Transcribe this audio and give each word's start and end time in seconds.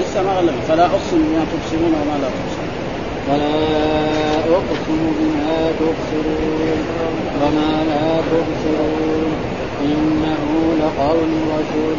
لسه 0.00 0.22
ما 0.22 0.32
غلب 0.32 0.54
فلا 0.68 0.86
أقسم 0.86 1.16
بما 1.16 1.44
تبصرون 1.52 1.94
وما 1.94 2.18
لا 2.22 2.28
تبصرون. 2.28 2.68
فلا 3.26 3.54
أقسم 4.54 5.12
بما 5.18 5.72
تبصرون 5.80 6.78
وما 7.42 7.84
لا 7.88 8.20
تبصرون. 8.20 9.32
إنه 9.82 10.74
لقول 10.80 11.28
رسول 11.58 11.96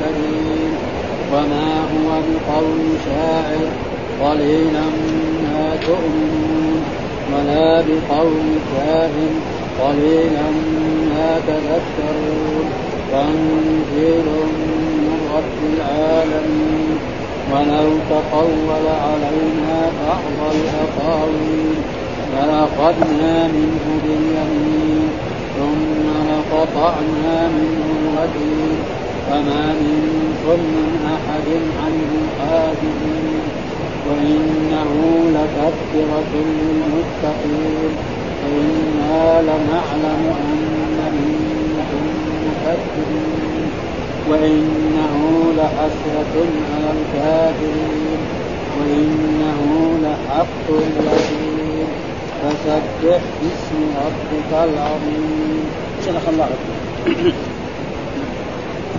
كريم. 0.00 0.74
وما 1.32 1.80
هو 1.80 2.20
بقول 2.20 2.78
شاعر. 3.04 3.66
قليلا 4.20 4.84
ما 5.42 5.76
تؤمنون. 5.86 6.84
ولا 7.34 7.80
بقول 7.80 8.40
كاهن. 8.76 9.40
قليلا 9.80 10.50
ما 11.10 11.40
تذكرون. 11.46 12.70
تنزيل 13.12 14.24
رب 15.36 15.58
العالمين. 15.74 16.98
ولو 17.52 17.90
تقول 18.10 18.86
علينا 19.04 19.78
بعض 20.06 20.54
الأقاويل 20.54 21.74
لأخذنا 22.32 23.46
منه 23.46 23.84
باليمين 24.02 25.08
ثم 25.56 26.06
لقطعنا 26.30 27.48
منه 27.48 27.86
الوتين 28.00 28.76
فما 29.30 29.74
منكم 29.80 30.60
من 30.74 30.88
أحد 31.14 31.48
عنه 31.82 32.12
حاجزين 32.38 33.40
وإنه 34.08 34.92
لتذكرة 35.34 36.32
للمتقين. 36.34 37.92
وإنا 38.44 39.42
لنعلم 39.42 40.22
أن 40.44 40.98
منكم 41.14 42.04
مكذبين 42.46 43.70
وإنه 44.28 45.12
لحسرة 45.58 46.34
على 46.72 46.90
الكافرين. 46.98 48.20
وإنه 48.80 49.60
لحق 50.04 50.66
اليقين 50.68 51.86
فسبح 52.40 53.22
باسم 53.42 53.80
ربك 54.06 54.50
العظيم. 54.52 55.64
صدق 56.06 56.28
الله 56.28 56.48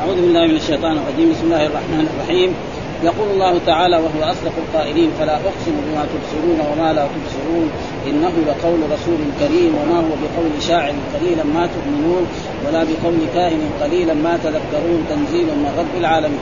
أعوذ 0.02 0.16
بالله 0.16 0.48
من 0.48 0.56
الشيطان 0.56 0.98
الرجيم. 0.98 1.32
بسم 1.32 1.44
الله 1.44 1.66
الرحمن 1.66 2.08
الرحيم. 2.14 2.50
يقول 3.04 3.28
الله 3.34 3.54
تعالى 3.66 3.98
وهو 3.98 4.32
أصدق 4.32 4.52
القائلين 4.58 5.10
فلا 5.20 5.36
أقسم 5.36 5.76
بما 5.86 6.06
تبصرون 6.14 6.60
وما 6.72 6.94
لا 6.94 7.08
تبصرون. 7.14 7.70
إنه 8.08 8.32
لقول 8.48 8.80
رسول 8.92 9.18
كريم 9.40 9.76
وما 9.76 9.98
هو 9.98 10.14
بقول 10.24 10.64
شاعر 10.68 10.94
قليلا 11.20 11.44
ما 11.44 11.70
تؤمنون 11.76 12.28
ولا 12.68 12.84
بقول 12.84 13.18
كاهن 13.34 13.62
قليلا 13.82 14.14
ما 14.14 14.38
تذكرون 14.44 15.06
تنزيل 15.10 15.46
من 15.46 15.76
رب 15.80 16.00
العالمين. 16.00 16.40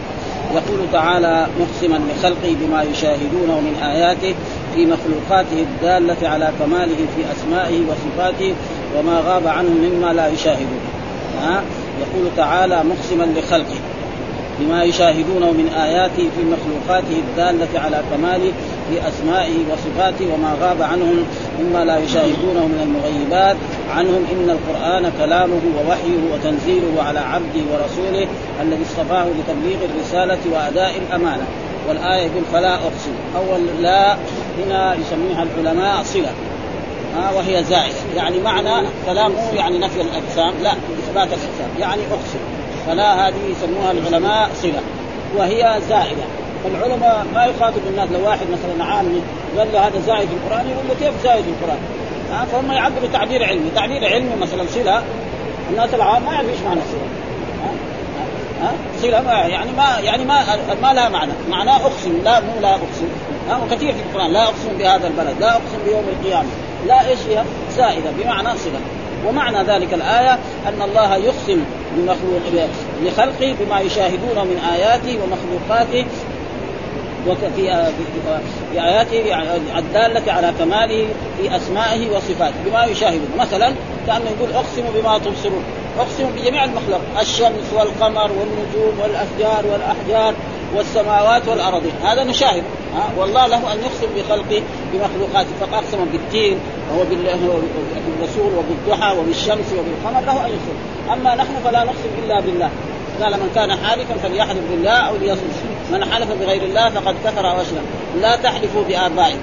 يقول 0.54 0.80
تعالى 0.94 1.48
مقسما 1.60 2.00
لخلقه 2.12 2.56
بما 2.62 2.84
يشاهدونه 2.84 3.60
من 3.60 3.76
آياته 3.84 4.36
في 4.76 4.86
مخلوقاته 4.86 5.60
الدالة 5.60 6.30
على 6.30 6.52
كماله 6.60 7.06
في 7.16 7.22
أسمائه 7.32 7.80
وصفاته 7.90 8.54
وما 8.98 9.20
غاب 9.20 9.48
عنه 9.48 9.70
مما 9.70 10.14
لا 10.14 10.28
يشاهدون. 10.28 10.82
ها؟ 11.42 11.64
يقول 12.00 12.32
تعالى 12.38 12.84
مقسما 12.84 13.40
لخلقه 13.40 13.80
بما 14.60 14.84
يشاهدونه 14.84 15.52
من 15.52 15.70
آياته 15.78 16.30
في 16.36 16.44
مخلوقاته 16.44 17.16
الدالة 17.28 17.80
على 17.80 18.02
كماله 18.12 18.52
في 18.90 19.08
أسمائه 19.08 19.58
وصفاته 19.72 20.34
وما 20.34 20.56
غاب 20.62 20.82
عنهم 20.82 21.24
مما 21.60 21.86
لا 21.86 21.98
يشاهدونه 21.98 22.66
من 22.68 22.80
المغيبات 22.84 23.56
عنهم. 23.90 24.26
إن 24.32 24.50
القرآن 24.50 25.12
كلامه 25.18 25.62
ووحيه 25.78 26.20
وتنزيله 26.34 27.04
على 27.04 27.20
عبده 27.20 27.62
ورسوله 27.72 28.28
الذي 28.62 28.84
اصطفاه 28.84 29.26
لتبليغ 29.26 29.78
الرسالة 29.90 30.40
وأداء 30.54 30.98
الأمانة. 30.98 31.44
والآية 31.90 32.22
يقول 32.22 32.44
فلا 32.54 32.74
أقسم. 32.74 33.14
أول 33.36 33.60
لا 33.82 34.18
هنا 34.60 34.96
يسميها 34.96 35.44
العلماء 35.44 36.04
صلة. 36.04 36.32
ها 37.16 37.32
وهي 37.32 37.64
زائدة. 37.64 37.96
يعني 38.16 38.40
معنى 38.40 38.88
كلامه 39.06 39.54
يعني 39.54 39.78
نفي 39.78 40.02
الأجسام 40.02 40.54
لا 40.64 40.72
إثبات 40.72 41.28
الأجسام 41.28 41.70
يعني 41.80 42.02
أقسم. 42.02 42.40
فلا 42.88 43.28
هذه 43.28 43.36
يسموها 43.52 43.92
العلماء 43.92 44.50
صلة. 44.62 44.82
وهي 45.38 45.80
زائدة. 45.90 46.24
فالعلماء 46.64 47.26
ما 47.34 47.46
يخاطب 47.46 47.82
الناس 47.90 48.10
لو 48.12 48.26
واحد 48.26 48.48
مثلا 48.52 48.86
عامي 48.86 49.22
قال 49.58 49.68
له 49.74 49.88
هذا 49.88 50.00
زائد 50.00 50.30
في 50.30 50.36
القرآن 50.36 50.70
يقول 50.70 50.88
له 50.90 50.96
كيف 51.00 51.24
زائد 51.24 51.44
في 51.44 51.50
القرآن؟ 51.50 51.80
ها 52.32 52.46
فهم 52.46 52.72
يعبروا 52.72 53.10
تعبير 53.14 53.44
علمي، 53.44 53.70
تعبير 53.76 54.06
علمي 54.06 54.36
مثلا 54.42 54.64
صلة 54.68 55.04
الناس 55.70 55.94
العام 55.94 56.26
ما 56.26 56.34
يعرف 56.34 56.50
إيش 56.50 56.60
معنى 56.66 56.80
الصله 56.80 57.08
ها؟ 58.62 58.72
صلة 59.02 59.22
ما 59.22 59.32
يعني 59.32 59.72
ما 59.72 60.00
يعني 60.04 60.26
ما 60.26 60.44
ما 60.82 60.94
لها 60.94 61.10
معنى، 61.10 61.32
معناه 61.50 61.76
أقسم. 61.86 62.22
لا 62.24 62.40
مو 62.40 62.52
لا 62.62 62.70
أقسم. 62.70 63.08
ها 63.50 63.60
وكثير 63.64 63.94
في 63.94 64.00
القرآن. 64.10 64.34
لا 64.34 64.44
أقسم 64.44 64.78
بهذا 64.80 65.08
البلد، 65.08 65.36
لا 65.40 65.52
أقسم 65.52 65.80
بيوم 65.86 66.04
القيامة، 66.20 66.50
لا 66.88 67.10
إيش 67.10 67.20
هي؟ 67.30 67.44
زائدة. 67.78 68.10
بمعنى 68.20 68.58
صلة، 68.58 68.80
ومعنى 69.28 69.64
ذلك 69.64 69.94
الآية 69.94 70.40
أن 70.68 70.82
الله 70.82 71.16
يقسم 71.16 71.64
بمخلوق 71.96 72.42
لخلقه 73.04 73.56
بما 73.60 73.80
يشاهدونه 73.80 74.44
من 74.44 74.62
آياته 74.74 75.20
ومخلوقاته 75.24 76.06
وفي 77.28 77.50
في 78.72 78.82
آياته 78.82 79.20
الدالة 79.78 80.32
على 80.32 80.54
كماله 80.60 81.08
في 81.38 81.56
أسمائه 81.56 82.10
وصفاته 82.16 82.56
بما 82.66 82.86
يشاهدون. 82.86 83.30
مثلا 83.40 83.74
كأنه 84.08 84.30
يقول 84.40 84.54
أقسم 84.54 84.84
بما 84.96 85.18
تبصرون. 85.18 85.64
أقسم 86.00 86.30
بجميع 86.36 86.64
المخلوق 86.64 87.00
الشمس 87.22 87.74
والقمر 87.74 88.32
والنجوم 88.32 89.00
والأشجار 89.00 89.66
والأحجار 89.72 90.34
والسماوات 90.76 91.48
والأرضين 91.48 91.92
هذا 92.04 92.24
نشاهد 92.24 92.64
ها؟ 92.96 93.10
والله 93.18 93.48
له 93.48 93.74
أن 93.74 93.78
يقسم 93.80 94.08
بخلقه 94.16 94.62
بمخلوقاته. 94.94 95.50
فأقسم 95.60 96.06
بالدين 96.12 96.60
وهو 96.92 97.04
بالرسول 97.04 98.52
وبالضحى 98.58 99.18
وبالشمس 99.18 99.74
وبالقمر 99.74 100.22
له 100.26 100.46
أن 100.46 100.52
يقسم. 100.52 101.12
أما 101.14 101.36
نحن 101.36 101.54
فلا 101.64 101.84
نقسم 101.84 102.10
إلا 102.26 102.40
بالله. 102.40 102.70
قال 103.24 103.34
من 103.34 103.52
كان 103.56 103.72
حالفا 103.86 104.18
فليحلف 104.24 104.72
بالله 104.72 104.92
أو 104.92 105.16
ليصمت. 105.16 105.56
من 105.92 106.06
حلف 106.06 106.32
بغير 106.32 106.64
الله 106.64 106.90
فقد 106.90 107.16
كفر 107.26 107.46
واشرك 107.46 107.84
لا 108.22 108.36
تحلفوا 108.36 108.84
بآبائكم. 108.84 109.40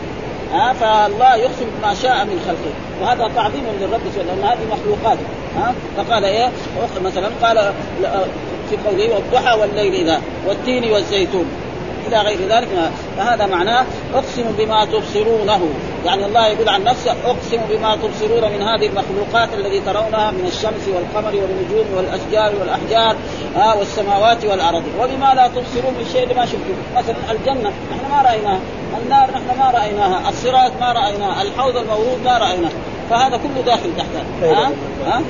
ها 0.53 0.73
فالله 0.73 1.37
يقسم 1.37 1.67
ما 1.83 1.95
شاء 1.95 2.25
من 2.25 2.41
خلقه. 2.47 2.73
وهذا 3.03 3.35
تعظيم 3.35 3.65
للرب 3.81 4.01
لأن 4.17 4.51
هذه 4.51 4.67
مخلوقات. 4.73 5.19
ها 5.57 5.75
فقال 5.97 6.25
إيه؟ 6.25 6.51
مثلا 7.05 7.29
قال 7.43 7.73
في 8.71 8.77
قوله 8.87 9.15
والضحى 9.15 9.61
والليل 9.61 9.95
إذا 9.95 10.21
والتين 10.47 10.93
والزيتون 10.93 11.47
إلى 12.09 12.19
غير 12.21 12.39
ذلك. 12.49 12.69
فهذا 13.17 13.47
معناه 13.47 13.85
أقسم 14.15 14.45
بما 14.59 14.85
تبصرونه. 14.85 15.69
يعني 16.07 16.27
الله 16.27 16.47
يقول 16.47 16.69
عن 16.69 16.85
نفسه 16.85 17.15
أقسم 17.25 17.61
بما 17.71 17.97
تبصرون 17.97 18.53
من 18.53 18.63
هذه 18.63 18.87
المخلوقات 18.87 19.49
التي 19.55 19.81
ترونها 19.81 20.31
من 20.31 20.47
الشمس 20.47 20.89
والقمر 20.89 21.35
والنجوم 21.37 21.87
والأشجار 21.97 22.53
والأحجار 22.61 23.17
آه 23.57 23.79
والسماوات 23.79 24.45
والأرض 24.45 24.83
وبما 25.01 25.35
لا 25.35 25.49
تبصرون 25.49 25.95
من 25.99 26.07
شيء 26.13 26.37
ما 26.37 26.47
شفتم 26.47 26.77
مثلا 26.97 27.17
الجنة 27.31 27.73
نحن 27.91 28.11
ما 28.11 28.23
رأيناها 28.23 28.61
النار 29.03 29.31
نحن 29.31 29.59
ما 29.59 29.71
رأيناها 29.71 30.29
الصراط 30.29 30.73
ما 30.81 30.93
رأيناها 30.93 31.43
الحوض 31.43 31.77
المورود 31.77 32.19
ما 32.25 32.39
رايناه 32.39 32.71
فهذا 33.11 33.37
كله 33.37 33.63
داخل 33.67 33.91
تحتها 33.97 34.25
ها 34.43 34.71
ها 35.07 35.23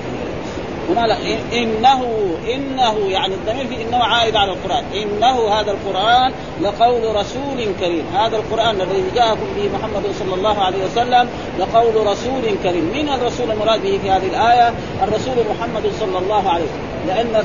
وما 0.90 1.06
لا 1.06 1.16
انه 1.52 2.30
إنه 2.54 2.98
يعني 3.08 3.34
الضمير 3.34 3.66
في 3.66 3.82
إنه 3.82 3.96
عائد 3.96 4.36
على 4.36 4.52
القرآن. 4.52 4.84
إنه 4.94 5.48
هذا 5.48 5.70
القرآن 5.70 6.32
لقول 6.62 7.16
رسول 7.16 7.74
كريم. 7.80 8.04
هذا 8.14 8.36
القرآن 8.36 8.80
الذي 8.80 9.04
جاءكم 9.14 9.46
به 9.56 9.70
محمد 9.78 10.02
صلى 10.18 10.34
الله 10.34 10.62
عليه 10.62 10.84
وسلم 10.84 11.28
لقول 11.58 12.06
رسول 12.06 12.42
كريم. 12.62 12.90
من 12.94 13.08
الرسول 13.08 13.50
المراد 13.50 13.82
به 13.82 13.98
في 14.02 14.10
هذه 14.10 14.26
الآية؟ 14.26 14.72
الرسول 15.02 15.34
محمد 15.50 15.92
صلى 16.00 16.18
الله 16.18 16.48
عليه 16.50 16.64
وسلم. 16.64 17.06
لأن 17.06 17.44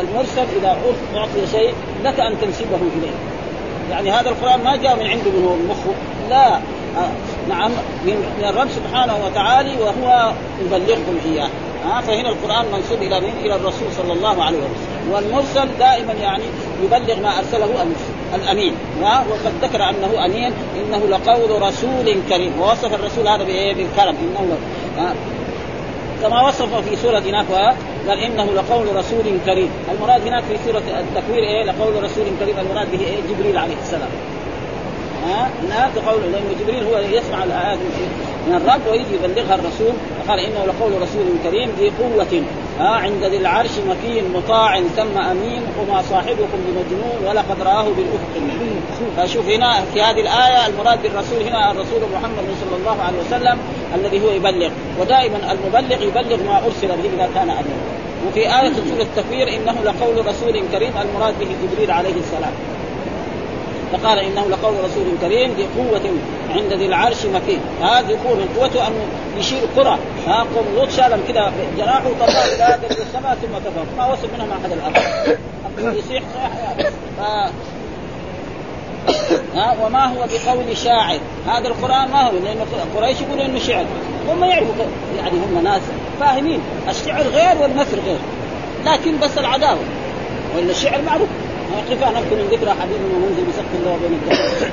المرسل 0.00 0.44
إذا 0.60 0.76
اعطي 1.16 1.46
شيء 1.52 1.74
لك 2.04 2.20
أن 2.20 2.40
تنسبه 2.40 2.76
إليه. 2.96 3.16
يعني 3.90 4.10
هذا 4.10 4.30
القرآن 4.30 4.64
ما 4.64 4.76
جاء 4.76 4.96
من 4.96 5.06
عنده 5.06 5.30
من 5.30 5.68
مخه. 5.70 5.94
لا. 6.30 6.60
نعم. 7.48 7.70
من 8.04 8.44
الرب 8.44 8.68
سبحانه 8.68 9.16
وتعالى 9.26 9.70
وهو 9.80 10.32
يبلغكم 10.64 11.18
إياه. 11.26 11.48
ها 11.84 12.00
فهنا 12.00 12.28
القرآن 12.28 12.64
منسوب 12.72 13.02
إلى 13.02 13.20
مين؟ 13.20 13.32
إلى 13.44 13.54
الرسول 13.54 13.88
صلى 13.96 14.12
الله 14.12 14.44
عليه 14.44 14.58
وسلم 14.58 15.12
والمرسل 15.12 15.68
دائما 15.78 16.12
يعني 16.12 16.44
يبلغ 16.84 17.20
ما 17.20 17.38
أرسله 17.38 17.86
الأمين 18.34 18.74
وقد 19.02 19.52
ذكر 19.62 19.82
أنه 19.90 20.24
أمين 20.26 20.52
إنه 20.76 21.06
لقول 21.08 21.62
رسول 21.62 22.14
كريم 22.28 22.60
ووصف 22.60 22.94
الرسول 22.94 23.28
هذا 23.28 23.44
بإيه؟ 23.44 23.74
بالكرم 23.74 24.16
انه 24.16 24.56
كما 26.22 26.48
وصف 26.48 26.88
في 26.88 26.96
سورة 26.96 27.18
هناك 27.18 27.46
قال 28.08 28.18
إنه 28.18 28.44
لقول 28.44 28.96
رسول 28.96 29.22
كريم، 29.46 29.70
المراد 29.92 30.26
هناك 30.26 30.42
في 30.42 30.56
سورة 30.64 30.82
التكوير 31.00 31.42
إيه؟ 31.42 31.64
لقول 31.64 32.02
رسول 32.04 32.24
كريم 32.40 32.58
المراد 32.58 32.90
به 32.92 33.00
إيه؟ 33.00 33.16
جبريل 33.30 33.58
عليه 33.58 33.76
السلام. 33.82 34.08
ها 35.26 35.50
هناك 35.62 35.98
قول 36.08 36.22
لأن 36.32 36.56
جبريل 36.60 36.84
هو 36.84 36.98
يسمع 36.98 37.44
الايات 37.44 37.78
من 38.46 38.54
الرب 38.54 38.80
ويجي 38.90 39.14
يبلغها 39.14 39.54
الرسول 39.54 39.92
فقال 40.18 40.38
إنه 40.40 40.64
لقول 40.64 41.02
رسول 41.02 41.26
كريم 41.44 41.70
ذي 41.78 41.92
قوة. 42.00 42.42
ها 42.78 42.88
عند 42.88 43.24
ذي 43.24 43.36
العرش 43.36 43.70
مكين 43.88 44.24
مطاع 44.34 44.80
ثم 44.80 45.18
أمين 45.18 45.62
وما 45.80 46.02
صاحبكم 46.02 46.58
بمجنون 46.66 47.18
ولقد 47.28 47.62
رآه 47.62 47.82
بالأفق. 47.82 48.32
المبين 48.36 48.80
فشوف 49.16 49.48
هنا 49.48 49.82
في 49.94 50.02
هذه 50.02 50.20
الآية 50.20 50.66
المراد 50.66 51.02
بالرسول 51.02 51.42
هنا 51.42 51.70
الرسول 51.70 52.00
محمد 52.14 52.46
صلى 52.60 52.76
الله 52.80 53.02
عليه 53.02 53.18
وسلم 53.18 53.58
الذي 53.94 54.24
هو 54.24 54.30
يبلغ. 54.30 54.70
ودائما 55.00 55.52
المبلغ 55.52 56.02
يبلغ 56.02 56.42
ما 56.44 56.56
أرسل 56.66 56.88
به 56.88 57.10
إذا 57.14 57.28
كان 57.34 57.50
أمين. 57.50 57.82
وفي 58.28 58.40
آية 58.40 58.72
سورة 58.72 59.02
التكوير 59.02 59.48
إنه 59.48 59.76
لقول 59.84 60.26
رسول 60.26 60.62
كريم 60.72 60.92
المراد 61.02 61.38
به 61.38 61.48
جبريل 61.62 61.90
عليه 61.90 62.14
السلام. 62.14 62.52
فقال 63.92 64.18
إنه 64.18 64.48
لقول 64.48 64.74
رسول 64.84 65.04
كريم 65.20 65.50
ذي 65.50 65.66
قوة 65.76 66.10
عند 66.50 66.72
ذي 66.72 66.86
العرش 66.86 67.26
مكين. 67.26 67.60
قوة 67.80 68.34
من 68.34 68.48
قوته 68.58 68.86
انه 68.86 69.06
يشيل 69.38 69.60
قرى. 69.76 69.98
ها 70.26 70.46
قوم 70.54 70.64
لوط 70.76 70.90
شالهم 70.90 71.20
كذا 71.28 71.52
جناحه 71.78 72.08
وطلع 72.08 72.44
إلى 72.44 72.78
السماء 72.90 73.34
ثم 73.34 73.58
كفر 73.58 73.84
ما 73.98 74.12
وصل 74.12 74.28
منهم 74.34 74.50
احد 74.50 74.72
الأرض. 74.72 74.96
يصيح 75.78 76.04
صيح 76.08 76.22
ها. 77.18 77.50
وما 79.84 80.06
هو 80.06 80.26
بقول 80.46 80.76
شاعر. 80.76 81.18
هذا 81.46 81.68
القرآن 81.68 82.10
ما 82.10 82.22
هو؟ 82.22 82.32
لأن 82.32 82.58
قريش 82.96 83.20
يقولوا 83.20 83.44
إنه 83.44 83.58
شعر. 83.58 83.84
هم 84.28 84.44
يعرفوا 84.44 84.84
يعني 85.16 85.38
هم 85.38 85.64
ناس 85.64 85.82
فاهمين. 86.20 86.60
الشعر 86.88 87.22
غير 87.22 87.62
والنثر 87.62 87.98
غير. 88.06 88.18
لكن 88.86 89.18
بس 89.20 89.38
العداوة. 89.38 89.78
ولا 90.56 90.70
الشعر 90.70 91.02
معروف. 91.02 91.28
كيف 91.88 92.02
نذكر 92.02 92.36
من 92.36 92.48
ذكرى 92.50 92.70
حبيب 92.70 93.00
ومنزل 93.14 93.44
بسقف 93.44 93.74
الله 93.80 93.98
بين 94.02 94.20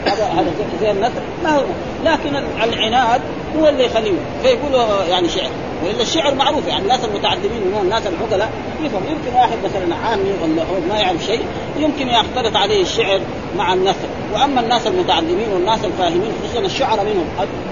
هذا 0.06 0.26
هذا 0.26 0.52
زي 0.82 0.92
النثر. 0.92 1.22
ما 1.44 1.56
هو؟ 1.56 1.64
لكن 2.06 2.36
العناد 2.64 3.22
هو 3.60 3.68
اللي 3.68 3.86
يخليه. 3.86 4.12
فيقولوا 4.44 5.04
يعني 5.04 5.30
شعر. 5.30 5.50
وإلا 5.86 6.02
الشعر 6.02 6.36
معروف. 6.36 6.68
يعني 6.68 6.82
الناس 6.82 7.06
المتعلمين 7.06 7.52
من 7.52 7.80
الناس 7.82 8.04
العقلاء 8.08 8.50
يفهم. 8.84 9.02
يمكن 9.10 9.38
واحد 9.38 9.58
مثلا 9.64 9.96
عامي 9.96 10.32
ولا 10.42 10.64
ما 10.90 11.00
يعرف 11.00 11.26
شيء 11.26 11.42
يمكن 11.80 12.08
يختلط 12.08 12.56
عليه 12.56 12.82
الشعر 12.82 13.20
مع 13.58 13.74
النثر. 13.74 14.08
وأما 14.34 14.62
الناس 14.62 14.88
المتعلمين 14.88 15.50
والناس 15.54 15.86
الفاهمين 15.86 16.32
خصوصا 16.44 16.60
الشعراء 16.60 17.06
منهم 17.06 17.26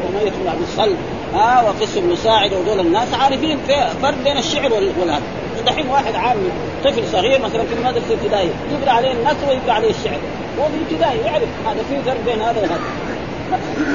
أمية 0.09 0.31
بن 0.31 0.47
عبد 0.47 0.62
الصلب 0.62 0.97
آه 1.35 1.65
وقس 1.65 1.97
بن 1.97 2.15
ساعد 2.15 2.53
وذول 2.53 2.80
الناس 2.80 3.13
عارفين 3.13 3.57
فرق 4.01 4.15
بين 4.23 4.38
الشعر 4.38 4.73
والهذا 4.73 5.21
دحين 5.67 5.87
واحد 5.87 6.15
عامي 6.15 6.49
طفل 6.83 7.07
صغير 7.11 7.41
مثلا 7.41 7.63
في 7.63 7.73
المدرسة 7.73 8.07
الابتدائية 8.07 8.51
يقرأ 8.71 8.91
عليه 8.91 9.11
النثر 9.11 9.49
ويقرأ 9.49 9.73
عليه 9.73 9.89
الشعر. 9.89 10.19
هو 10.59 10.65
في 10.65 10.75
الابتدائي 10.75 11.19
يعرف 11.19 11.49
هذا 11.67 11.83
في 11.89 12.03
فرق 12.05 12.17
بين 12.25 12.41
هذا 12.41 12.61
وهذا. 12.61 12.79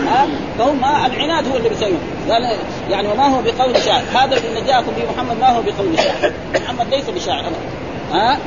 ها؟ 0.07 0.27
فهم 0.59 0.85
العناد 0.85 1.49
هو 1.49 1.57
اللي 1.57 1.69
بيسويه. 1.69 1.99
قال 2.31 2.57
يعني 2.91 3.09
وما 3.09 3.27
هو 3.37 3.43
بقول 3.43 3.83
شاعر. 3.83 4.03
هذا 4.15 4.37
الذي 4.37 4.67
جاءكم 4.67 4.93
به 4.97 5.13
محمد 5.13 5.41
ما 5.41 5.49
هو 5.49 5.63
بقول 5.63 5.99
شاعر. 5.99 6.33
محمد 6.55 6.95
ليس 6.95 7.11
بشاعر 7.11 7.45
ها؟ 8.13 8.39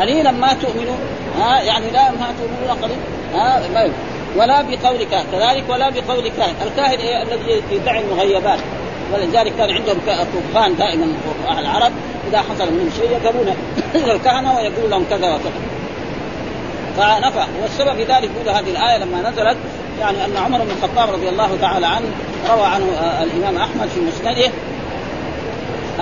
قليلا 0.00 0.30
ما 0.30 0.52
تؤمنون. 0.52 0.98
ها؟ 1.40 1.60
يعني 1.60 1.90
لا 1.90 2.10
ما 2.10 2.34
تؤمنون 2.38 2.82
قليلا. 2.82 3.00
ها؟ 3.34 3.62
ما 3.74 3.90
ولا 4.36 4.62
بقول 4.62 5.04
كاهن 5.04 5.24
كذلك 5.32 5.64
ولا 5.68 5.90
بقول 5.90 6.28
كاهن 6.28 6.54
الكاهن 6.62 6.98
إيه؟ 6.98 7.22
الذي 7.22 7.62
يدعي 7.70 8.00
المغيبات. 8.00 8.58
ولذلك 9.14 9.52
كان 9.58 9.70
عندهم 9.70 9.96
كهان 10.54 10.76
دائما 10.76 11.06
العرب 11.58 11.92
إذا 12.28 12.38
حصل 12.38 12.72
منهم 12.72 12.90
شيء 12.96 13.10
يذهبون 13.10 13.54
إلى 13.94 14.12
الكهنة 14.12 14.56
ويقول 14.56 14.90
لهم 14.90 15.04
كذا 15.10 15.34
وكذا. 15.34 15.52
فنفع. 16.96 17.46
والسبب 17.62 17.92
في 17.92 18.02
ذلك 18.02 18.30
يقول 18.36 18.56
هذه 18.56 18.70
الآية 18.70 18.98
لما 18.98 19.30
نزلت 19.30 19.56
يعني 20.00 20.24
أن 20.24 20.36
عمر 20.36 20.58
بن 20.58 20.70
الخطاب 20.70 21.10
رضي 21.10 21.28
الله 21.28 21.56
تعالى 21.60 21.86
عنه 21.86 22.06
روى 22.50 22.66
عنه 22.66 22.84
آه، 22.84 23.22
الإمام 23.22 23.56
أحمد 23.56 23.88
في 23.88 24.00
مسنده. 24.00 24.50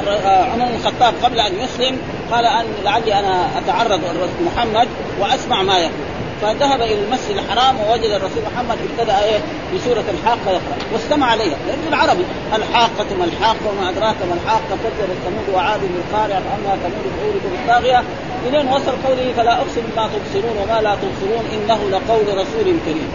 آه، 0.09 0.45
عمر 0.45 0.65
بن 0.65 0.75
الخطاب 0.75 1.15
قبل 1.23 1.41
أن 1.41 1.53
يسلم 1.55 1.99
قال 2.33 2.45
أن 2.47 2.65
لعلي 2.85 3.15
أنا 3.19 3.59
أتعرض 3.59 4.01
محمد 4.47 4.89
وأسمع 5.21 5.63
ما 5.63 5.79
يقول. 5.79 5.93
فذهب 6.43 6.83
إلى 6.83 7.05
المسجد 7.05 7.37
الحرام 7.37 7.81
ووجد 7.81 8.11
الرسول 8.11 8.43
محمد 8.53 8.79
ابتدأ 8.91 9.25
إيه؟ 9.25 9.39
بسورة 9.75 10.05
الحاقة 10.09 10.51
يقرأ. 10.51 10.77
واستمع 10.93 11.27
عليها 11.27 11.57
لأنه 11.67 11.85
بالعربي 11.85 12.25
الحاقة 12.55 13.07
ما 13.19 13.25
الحاقة 13.25 13.69
وما 13.69 13.89
أدراك 13.89 14.17
ما 14.29 14.35
الحاقة 14.45 14.69
كذبت 14.69 15.17
ثمود 15.25 15.55
وعاد 15.55 15.81
بالقارعه 15.81 16.41
فاما 16.41 16.77
ثمود 16.83 17.05
بعوركم 17.19 17.63
الطاغية. 17.63 18.05
إلين 18.49 18.69
وصل 18.69 18.93
قوله 19.07 19.33
فلا 19.37 19.53
أقسم 19.53 19.81
بما 19.93 20.09
تبصرون 20.09 20.57
وما 20.63 20.81
لا 20.81 20.95
تبصرون 20.95 21.45
إنه 21.53 21.79
لقول 21.91 22.39
رسول 22.39 22.77
كريم. 22.87 23.09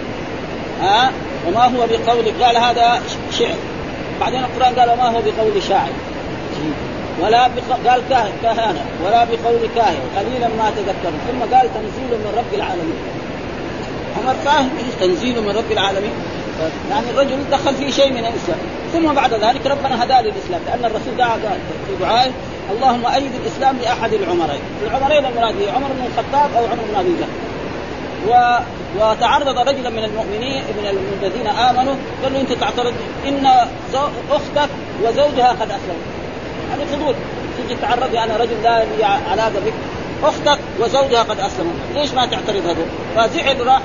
ها؟ 0.81 1.11
وما 1.47 1.65
هو 1.65 1.87
بقول 1.87 2.43
قال 2.43 2.57
هذا 2.57 3.01
شعر. 3.39 3.55
بعدين 4.21 4.43
القرآن 4.43 4.75
قال 4.79 4.89
وما 4.89 5.07
هو 5.09 5.21
بقول 5.21 5.63
شاعر. 5.63 5.89
ولا 7.21 7.47
بق... 7.47 7.89
قال 7.89 8.01
كهانة 8.41 8.85
ولا 9.05 9.23
بقول 9.23 9.69
كاهن. 9.75 10.03
قليلا 10.17 10.47
ما 10.47 10.71
تذكرون 10.77 11.19
ثم 11.27 11.55
قال 11.55 11.73
تنزيل 11.73 12.11
من 12.11 12.33
رب 12.37 12.53
العالمين. 12.53 12.99
عمر 14.17 14.33
فاهم 14.45 14.69
إيش 14.77 14.95
تنزيل 14.99 15.41
من 15.41 15.49
رب 15.49 15.71
العالمين؟ 15.71 16.13
يعني 16.89 17.09
الرجل 17.09 17.37
دخل 17.51 17.75
في 17.75 17.91
شيء 17.91 18.11
من 18.11 18.25
الإسلام. 18.25 18.59
ثم 18.93 19.13
بعد 19.13 19.33
ذلك 19.33 19.67
ربنا 19.67 20.03
هداه 20.03 20.21
للإسلام 20.21 20.61
لأن 20.67 20.85
الرسول 20.85 21.17
دعا 21.17 21.37
في 21.87 21.95
دعائه 21.99 22.31
اللهم 22.71 23.05
أيد 23.05 23.31
الإسلام 23.43 23.77
لأحد 23.83 24.13
العمرين، 24.13 24.61
العمرين 24.83 25.25
المراد 25.25 25.55
عمر 25.75 25.87
بن 25.87 26.05
الخطاب 26.05 26.49
أو 26.57 26.65
عمر 26.65 26.83
بن 26.91 26.95
أبي 26.99 27.09
بكر. 27.09 27.27
و... 28.29 28.57
وتعرض 28.99 29.57
رجلا 29.57 29.89
من 29.89 30.03
المؤمنين 30.03 30.63
من 30.63 31.07
الذين 31.23 31.47
آمنوا 31.47 31.95
قال 32.23 32.33
له 32.33 32.41
أنت 32.41 32.53
تعترض 32.53 32.93
إن 33.27 33.45
أختك 34.31 34.69
وزوجها 35.03 35.49
قد 35.49 35.71
اسلموا 35.71 36.14
يعني 36.69 36.85
فضول 36.85 37.15
تيجي 37.57 37.81
تعرضي 37.81 38.19
أنا 38.19 38.37
رجل 38.37 38.63
لا 38.63 38.85
لي 38.97 39.03
علاقة 39.03 39.59
بك. 39.65 39.73
أختك 40.23 40.59
وزوجها 40.79 41.23
قد 41.23 41.39
أسلموا. 41.39 41.73
ليش 41.95 42.13
ما 42.13 42.25
تعترض 42.25 42.65
هذول؟ 42.65 42.85
فزعل 43.15 43.67
راح 43.67 43.81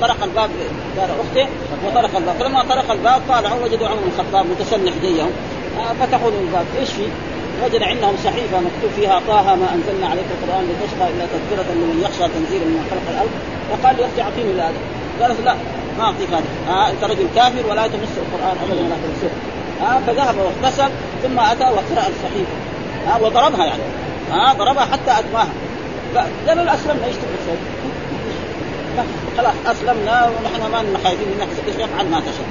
طرق 0.00 0.24
الباب 0.24 0.50
دار 0.96 1.08
اخته 1.20 1.48
وطرق 1.86 2.16
الباب. 2.16 2.34
فلما 2.40 2.62
طرق 2.62 2.90
الباب 2.90 3.20
طالعوا 3.28 3.64
وجدوا 3.64 3.88
عمر 3.88 4.00
بن 4.00 4.10
الخطاب 4.12 4.46
متسلح 4.46 4.92
زيهم 5.02 5.30
آه، 5.78 6.06
فتحوا 6.06 6.30
له 6.30 6.40
الباب. 6.40 6.66
إيش 6.80 6.90
في؟ 6.90 7.06
وجد 7.64 7.82
عندهم 7.82 8.16
صحيفة 8.24 8.56
مكتوب 8.58 8.90
فيها 8.96 9.20
طه 9.28 9.54
ما 9.54 9.74
أنزلنا 9.74 10.06
عليك 10.06 10.24
القرآن 10.36 10.64
لتشقى 10.64 11.08
إلا 11.08 11.24
تذكرة 11.32 11.72
لمن 11.74 12.00
يخشى 12.04 12.32
تنزيل 12.34 12.60
من 12.60 12.86
خلق 12.90 13.06
الأرض. 13.10 13.30
فقال 13.70 13.96
لي 13.96 14.06
أختي 14.06 14.22
أعطيني 14.22 14.52
هذا 14.52 14.80
قالت 15.20 15.40
لا 15.44 15.54
ما 15.98 16.04
أعطيك 16.04 16.28
هذا. 16.28 16.44
آه 16.68 16.90
أنت 16.90 17.04
رجل 17.04 17.26
كافر 17.36 17.66
ولا 17.70 17.86
تمس 17.86 18.12
القرآن 18.22 18.56
ابدا 18.62 18.80
ولا 18.80 18.96
تمسه. 19.04 19.30
ها 19.80 20.00
فذهب 20.06 20.34
واغتسل 20.38 20.90
ثم 21.22 21.38
أتى 21.38 21.64
وقرأ 21.64 22.08
الصحيفه 22.08 22.56
ها 23.06 23.18
وضربها 23.22 23.66
يعني. 23.66 23.82
ها 24.32 24.52
ضربها 24.52 24.84
حتى 24.84 25.18
ادماها 25.18 25.48
قالوا 26.48 26.74
أسلمنا 26.74 27.06
إيش 27.06 27.16
تبغى 27.16 27.36
تسوي؟ 27.42 27.56
خلاص 29.38 29.54
أسلمنا 29.66 30.30
ونحن 30.30 30.70
ما 30.72 30.98
خايفين 31.04 31.28
منك. 31.28 31.48
افعل 31.84 32.06
ما 32.06 32.20
تشاء 32.20 32.46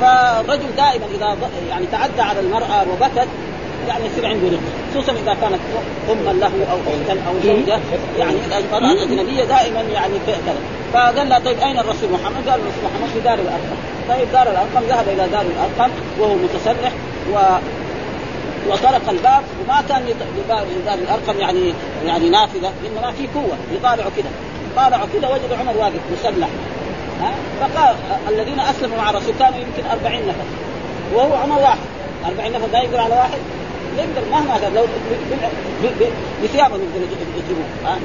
فالرجل 0.00 0.76
دائما 0.76 1.06
إذا 1.16 1.36
يعني 1.70 1.86
تعدى 1.92 2.22
على 2.22 2.40
المرأة 2.40 2.84
وبكت 2.92 3.28
يعني 3.88 4.06
يصير 4.06 4.26
عنده 4.26 4.48
رق 4.48 4.60
خصوصا 4.90 5.12
إذا 5.12 5.36
كانت 5.40 5.60
اما 6.10 6.30
له 6.30 6.52
أو 6.72 6.78
أختا 6.78 7.20
أو 7.28 7.34
زوجة. 7.44 7.78
يعني 8.18 8.36
المراه 8.58 8.92
الأجنبية 8.92 9.44
دائما 9.44 9.80
يعني 9.80 10.14
كذا. 10.26 10.54
فقال 10.92 11.28
لها 11.28 11.38
طيب 11.38 11.58
أين 11.58 11.78
الرسول 11.78 12.12
محمد؟ 12.12 12.48
قال 12.48 12.60
الرسول 12.60 12.84
محمد 12.84 13.08
في 13.14 13.20
دار 13.20 13.34
الأرقم. 13.34 13.76
طيب 14.08 14.32
دار 14.32 14.50
الأرقم 14.50 14.86
ذهب 14.88 15.08
إلى 15.08 15.28
دار 15.28 15.42
الأرقم 15.42 15.90
وهو 16.20 16.34
متسرح 16.34 16.92
و 17.32 17.38
وطرق 18.68 19.08
الباب 19.08 19.42
وما 19.64 19.82
كان 19.88 20.02
لدار 20.38 20.64
الأرقم 20.94 21.40
يعني 21.40 21.74
يعني 22.06 22.28
نافذة 22.28 22.72
إنما 22.86 23.12
في 23.12 23.26
قوة 23.34 23.56
يطالعوا 23.72 24.10
كذا 24.16 24.30
طالعوا 24.76 25.06
كذا 25.12 25.28
وجدوا 25.28 25.56
عمر 25.56 25.76
واقف 25.76 26.00
مسلح. 26.12 26.48
ها؟ 27.20 27.32
فقال 27.60 27.96
الذين 28.28 28.60
أسلموا 28.60 28.98
مع 28.98 29.10
الرسول 29.10 29.34
كانوا 29.38 29.58
يمكن 29.58 29.90
40 29.90 30.28
نفر. 30.28 30.44
وهو 31.14 31.34
عمر 31.34 31.58
واحد. 31.58 31.78
40 32.26 32.52
نفر 32.52 32.66
لا 32.72 32.82
يقدر 32.82 33.00
على 33.00 33.14
واحد؟ 33.14 33.38
يقدر 33.98 34.30
مهما 34.30 34.58
كان 34.58 34.74
لو 34.74 34.84
بثيابه 36.42 36.76
يقدر 36.76 37.26
يجيبوه 37.36 37.98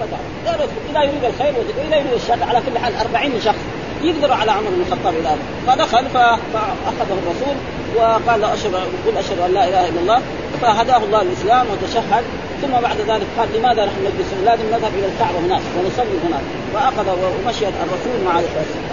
فدعوا 0.00 0.68
إذا 0.90 1.02
يريد 1.02 1.24
الخير 1.24 1.54
واذا 1.58 1.96
يريد 1.96 2.12
الشر 2.12 2.44
على 2.48 2.62
كل 2.66 2.78
حال 2.78 2.94
40 2.94 3.40
شخص 3.44 3.58
يقدروا 4.02 4.34
على 4.34 4.50
عمر 4.50 4.70
بن 4.70 4.80
الخطاب 4.80 5.14
إلى 5.14 5.36
فدخل 5.66 6.04
فأخذه 6.54 7.18
الرسول 7.22 7.56
وقال 7.96 8.40
له 8.40 8.54
اشهد 8.54 8.74
قل 9.06 9.16
أشهد 9.18 9.38
أن 9.38 9.52
لا 9.54 9.68
إله 9.68 9.88
إلا 9.88 10.00
الله. 10.00 10.20
فهداه 10.62 10.96
الله 10.96 11.22
الإسلام 11.22 11.66
وتشهد. 11.70 12.24
ثم 12.62 12.72
بعد 12.82 12.96
ذلك 12.96 13.26
قال 13.38 13.48
لماذا 13.56 13.84
نحن 13.84 14.00
نجلس 14.00 14.30
لازم 14.44 14.66
نذهب 14.66 14.92
إلى 14.98 15.06
الكعبة 15.06 15.38
هناك 15.38 15.62
ونصلي 15.76 16.16
هناك. 16.28 16.42
فاخذ 16.74 17.08
ومشي 17.10 17.64
الرسول 17.68 18.16
مع 18.26 18.40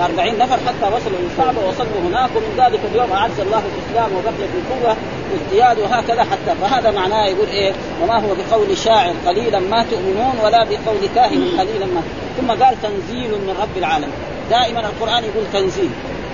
40 0.06 0.38
نفر 0.38 0.58
حتى 0.68 0.96
وصلوا 0.96 1.20
إلى 1.20 1.28
الكعبه 1.32 1.68
وصلوا 1.68 2.02
هناك. 2.08 2.30
ومن 2.36 2.54
ذلك 2.58 2.80
اليوم 2.92 3.12
أعز 3.12 3.40
الله 3.40 3.64
الإسلام 3.72 4.10
وبقيت 4.18 4.52
القوة. 4.60 4.96
والازدياد 5.34 5.80
وهكذا 5.80 6.24
حتى 6.24 6.56
فهذا 6.62 6.92
معناه 6.92 7.26
يقول 7.26 7.48
إيه؟ 7.48 7.74
وما 8.04 8.20
هو 8.20 8.36
بقول 8.36 8.78
شاعر 8.78 9.14
قليلا 9.28 9.60
ما 9.60 9.86
تؤمنون 9.92 10.34
ولا 10.44 10.64
بقول 10.64 11.08
كاهن 11.16 11.60
قليلا 11.60 11.86
ما. 11.86 12.02
ثم 12.38 12.64
قال 12.64 12.82
تنزيل 12.82 13.32
من 13.32 13.56
رب 13.62 13.78
العالمين. 13.78 14.14
دائما 14.50 14.80
القرآن 14.80 15.24
يقول 15.24 15.44
تنزيل. 15.54 15.90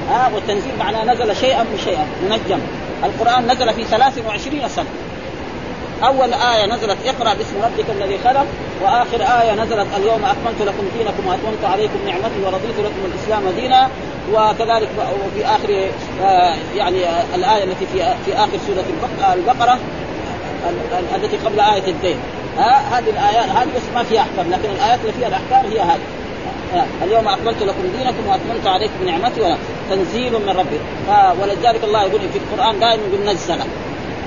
ها؟ 0.10 0.28
آه 0.28 0.36
والتنزيل 0.36 0.72
معناه 0.80 1.14
نزل 1.14 1.36
شيئا 1.36 1.64
من 1.64 1.80
شيئا 1.84 2.08
منجم. 2.24 2.60
القرآن 3.04 3.52
نزل 3.52 3.74
في 3.74 3.84
23 3.84 4.68
سنة. 4.68 4.86
أول 6.04 6.34
آية 6.34 6.66
نزلت 6.66 6.98
اقرأ 7.06 7.34
باسم 7.34 7.56
ربك 7.64 7.90
الذي 7.90 8.18
خلق 8.18 8.46
وآخر 8.82 9.22
آية 9.42 9.54
نزلت 9.54 9.88
اليوم 9.98 10.26
أكملت 10.26 10.62
لكم 10.62 10.84
دينكم 10.98 11.28
وأتممت 11.28 11.64
عليكم 11.64 12.00
نعمتي 12.06 12.40
ورضيت 12.46 12.80
لكم 12.80 13.06
الإسلام 13.06 13.50
دينا. 13.56 13.90
وكذلك 14.34 14.90
وفي 15.26 15.46
آخر 15.46 15.90
آه، 16.22 16.56
يعني 16.76 16.98
الآية 17.36 17.64
التي 17.64 17.86
في 17.86 18.14
في 18.26 18.34
آخر 18.34 18.58
سورة 18.68 18.86
البقرة 19.34 19.80
التي 21.16 21.38
قبل 21.38 21.60
آية 21.60 21.88
الدين. 21.88 22.18
ها 22.58 23.00
هذه 23.00 23.10
الايات 23.10 23.50
هذه 23.50 23.68
بس 23.76 23.82
ما 23.96 24.04
فيها 24.04 24.22
أحكام 24.22 24.52
لكن 24.52 24.70
الآيات 24.70 25.00
اللي 25.02 25.14
فيها 25.14 25.28
الأحكام 25.28 25.72
هي 25.72 25.80
هذه. 25.80 26.00
اليوم 27.04 27.28
أكملت 27.28 27.64
لكم 27.64 27.82
دينكم 27.98 28.28
وأتممت 28.28 28.68
عليكم 28.68 29.06
نعمتي 29.06 29.56
تنزيل 29.90 30.34
من 30.34 30.50
ربي. 30.50 30.80
ولذلك 31.42 31.84
الله 31.84 32.04
يقول 32.04 32.22
في 32.34 32.40
القرآن 32.40 32.80
دائما 32.80 33.04
يقول 33.14 33.26
نزل. 33.26 33.60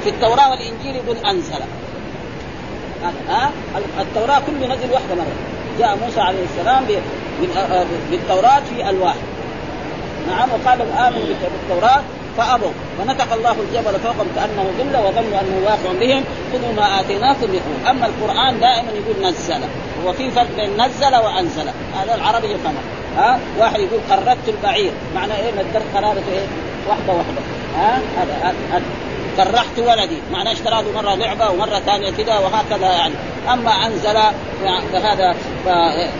في 0.02 0.08
التوراة 0.08 0.50
والإنجيل 0.50 0.96
يقول 0.96 1.16
أنزل. 1.16 1.62
ها؟ 3.28 3.50
التوراة 4.00 4.38
كل 4.38 4.68
نزل 4.68 4.92
واحدة 4.92 5.14
مرة. 5.14 5.36
جاء 5.78 5.98
موسى 6.04 6.20
عليه 6.20 6.44
السلام 6.44 6.84
بالتوراة 8.10 8.60
في 8.60 8.90
ألواح. 8.90 9.14
نعم 10.28 10.48
وقال 10.50 10.80
آمن 10.80 11.36
بالتوراة 11.68 12.02
فأبوا. 12.36 12.70
فنطق 12.98 13.32
الله 13.32 13.50
الجبل 13.50 14.00
فوقهم 14.00 14.26
كأنه 14.36 14.70
ظل 14.78 14.96
وظنوا 14.96 15.40
أنه 15.40 15.62
واقع 15.64 15.98
بهم. 16.00 16.24
خذوا 16.52 16.72
ما 16.76 17.00
آتيناكم 17.00 17.46
بقوه 17.46 17.90
أما 17.90 18.06
القرآن 18.06 18.60
دائما 18.60 18.90
يقول 18.92 19.28
نزل. 19.28 19.60
وفي 20.06 20.30
فرق 20.30 20.56
بين 20.56 20.86
نزل 20.86 21.16
وأنزل. 21.16 21.66
هذا 21.94 22.14
العربي 22.14 22.46
يفهم. 22.46 22.74
ها؟ 23.16 23.38
واحد 23.58 23.80
يقول 23.80 24.00
قربت 24.10 24.48
البعير. 24.48 24.92
معنى 25.14 25.34
إيه؟ 25.34 25.52
مدرت 25.52 25.84
قرابته 25.94 26.32
إيه؟ 26.32 26.46
واحدة 26.88 27.12
واحدة. 27.12 27.40
ها؟ 27.76 28.00
هذا. 28.18 28.54
كرحت 29.36 29.78
ولدي. 29.78 30.18
معناه 30.32 30.52
اشتراه 30.52 30.84
مره 30.94 31.14
لعبة 31.14 31.50
ومرة 31.50 31.78
ثانية 31.78 32.10
كذا 32.10 32.38
وهكذا 32.38 32.92
يعني. 32.92 33.14
أما 33.52 33.70
أنزل 33.70 34.18
فهذا 34.92 35.34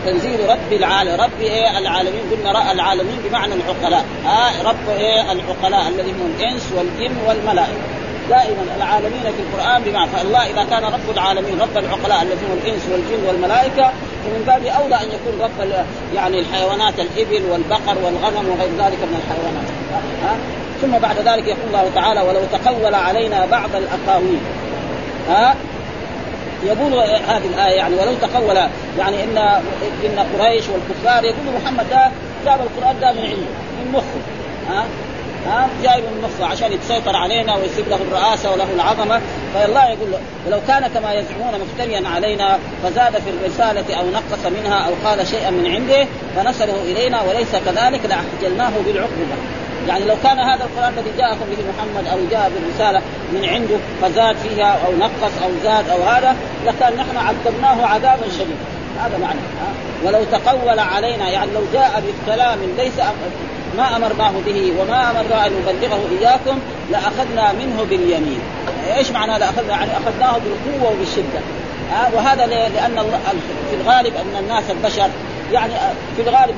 تنزيل 0.05 0.49
رب 0.49 0.73
العالم 0.73 1.21
رب 1.21 1.41
إيه؟ 1.41 1.77
العالمين 1.77 2.21
قلنا 2.31 2.71
العالمين 2.71 3.17
بمعنى 3.29 3.53
العقلاء. 3.53 4.05
آه 4.25 4.69
رب 4.69 4.89
إيه؟ 4.89 5.31
العقلاء 5.31 5.87
الذي 5.87 6.11
هم 6.11 6.33
الإنس 6.37 6.71
والجن 6.77 7.15
والملائكة. 7.27 8.03
دائما 8.29 8.63
العالمين 8.77 9.21
في 9.21 9.41
القرآن 9.43 9.83
بمعنى 9.83 10.09
فالله 10.09 10.43
إذا 10.43 10.63
كان 10.63 10.83
رب 10.83 11.09
العالمين 11.09 11.61
رب 11.61 11.77
العقلاء 11.77 12.21
الذي 12.21 12.45
هم 12.45 12.59
الإنس 12.63 12.81
والجن 12.91 13.27
والملائكة 13.27 13.91
فمن 14.23 14.43
باب 14.47 14.65
أولى 14.65 14.95
أن 14.95 15.07
يكون 15.07 15.41
رب 15.41 15.85
يعني 16.15 16.39
الحيوانات 16.39 16.93
الإبل 16.99 17.43
والبقر 17.51 17.97
والغنم 18.03 18.49
وغير 18.49 18.69
ذلك 18.69 18.99
من 18.99 19.21
الحيوانات. 19.23 19.67
ها 20.23 20.62
ثم 20.83 20.99
بعد 20.99 21.15
ذلك 21.17 21.47
يقول 21.47 21.67
الله 21.67 21.91
تعالى 21.95 22.21
ولو 22.21 22.41
تقول 22.51 22.95
علينا 22.95 23.45
بعض 23.45 23.69
الأقاويل. 23.75 24.39
ها؟ 25.29 25.55
يقول 26.63 26.93
هذه 27.27 27.45
الآية 27.53 27.75
يعني 27.75 27.95
ولو 27.95 28.13
تقول 28.21 28.57
يعني 28.99 29.23
إن 29.23 29.37
إن 30.05 30.25
قريش 30.39 30.63
والكفار 30.69 31.23
يقول 31.23 31.61
محمد 31.63 31.89
ده 31.89 32.11
جاب 32.45 32.59
القرآن 32.61 32.99
ده 32.99 33.11
من 33.11 33.19
عنده 33.19 33.35
من 33.79 33.91
مخه. 33.93 34.19
ها؟ 34.69 34.85
ها؟ 35.47 35.67
جاي 35.83 36.01
من 36.01 36.23
مخه 36.23 36.51
عشان 36.51 36.71
يتسيطر 36.71 37.15
علينا 37.15 37.55
ويصير 37.55 37.85
له 37.89 37.95
الرئاسة 37.95 38.51
وله 38.51 38.67
العظمة. 38.75 39.21
فالله 39.53 39.85
يقول 39.89 40.11
له 40.11 40.19
ولو 40.47 40.59
كان 40.67 40.87
كما 40.87 41.13
يزعمون 41.13 41.61
مفتريا 41.61 42.07
علينا 42.15 42.59
فزاد 42.83 43.13
في 43.13 43.29
الرسالة 43.29 43.95
أو 43.95 44.05
نقص 44.09 44.45
منها 44.45 44.79
أو 44.79 44.91
قال 45.05 45.27
شيئا 45.27 45.49
من 45.49 45.71
عنده 45.71 46.07
فنسله 46.35 46.81
إلينا 46.81 47.21
وليس 47.21 47.51
كذلك 47.65 48.01
لأحجلناه 48.05 48.71
بالعقوبه 48.85 49.35
يعني 49.87 50.05
لو 50.05 50.15
كان 50.23 50.39
هذا 50.39 50.63
القرآن 50.63 50.93
الذي 50.97 51.17
جاءكم 51.17 51.45
به 51.45 51.57
محمد 51.57 52.07
أو 52.07 52.17
جاء 52.31 52.51
بالرسالة 52.55 53.01
من 53.33 53.45
عنده 53.45 53.77
فزاد 54.01 54.35
فيها 54.35 54.79
أو 54.85 54.95
نقص 54.95 55.33
أو 55.43 55.49
زاد 55.63 55.89
أو 55.89 56.03
هذا 56.03 56.35
لكان 56.65 56.93
نحن 56.95 57.17
عذبناه 57.17 57.85
عذابا 57.85 58.29
شديدا. 58.31 58.65
هذا 58.99 59.17
معنى 59.17 59.39
ولو 60.03 60.23
تقول 60.31 60.79
علينا 60.79 61.29
يعني 61.29 61.51
لو 61.51 61.61
جاء 61.73 62.03
بكلام 62.07 62.59
ليس 62.77 62.99
ما 63.77 63.95
أمرناه 63.95 64.31
به 64.45 64.73
وما 64.79 65.11
أمرنا 65.11 65.47
أن 65.47 65.51
نبلغه 65.51 66.01
إياكم 66.19 66.59
لأخذنا 66.91 67.53
منه 67.53 67.85
باليمين. 67.89 68.39
إيش 68.97 69.11
معنى 69.11 69.39
لأخذنا؟ 69.39 69.69
يعني 69.69 69.91
أخذناه 69.91 70.37
بالقوة 70.37 70.91
وبالشدة 70.91 71.39
وهذا 72.13 72.45
لأن 72.45 72.95
في 73.69 73.75
الغالب 73.81 74.13
أن 74.15 74.43
الناس 74.43 74.63
البشر 74.69 75.09
يعني 75.51 75.73
في 76.15 76.21
الغالب 76.21 76.55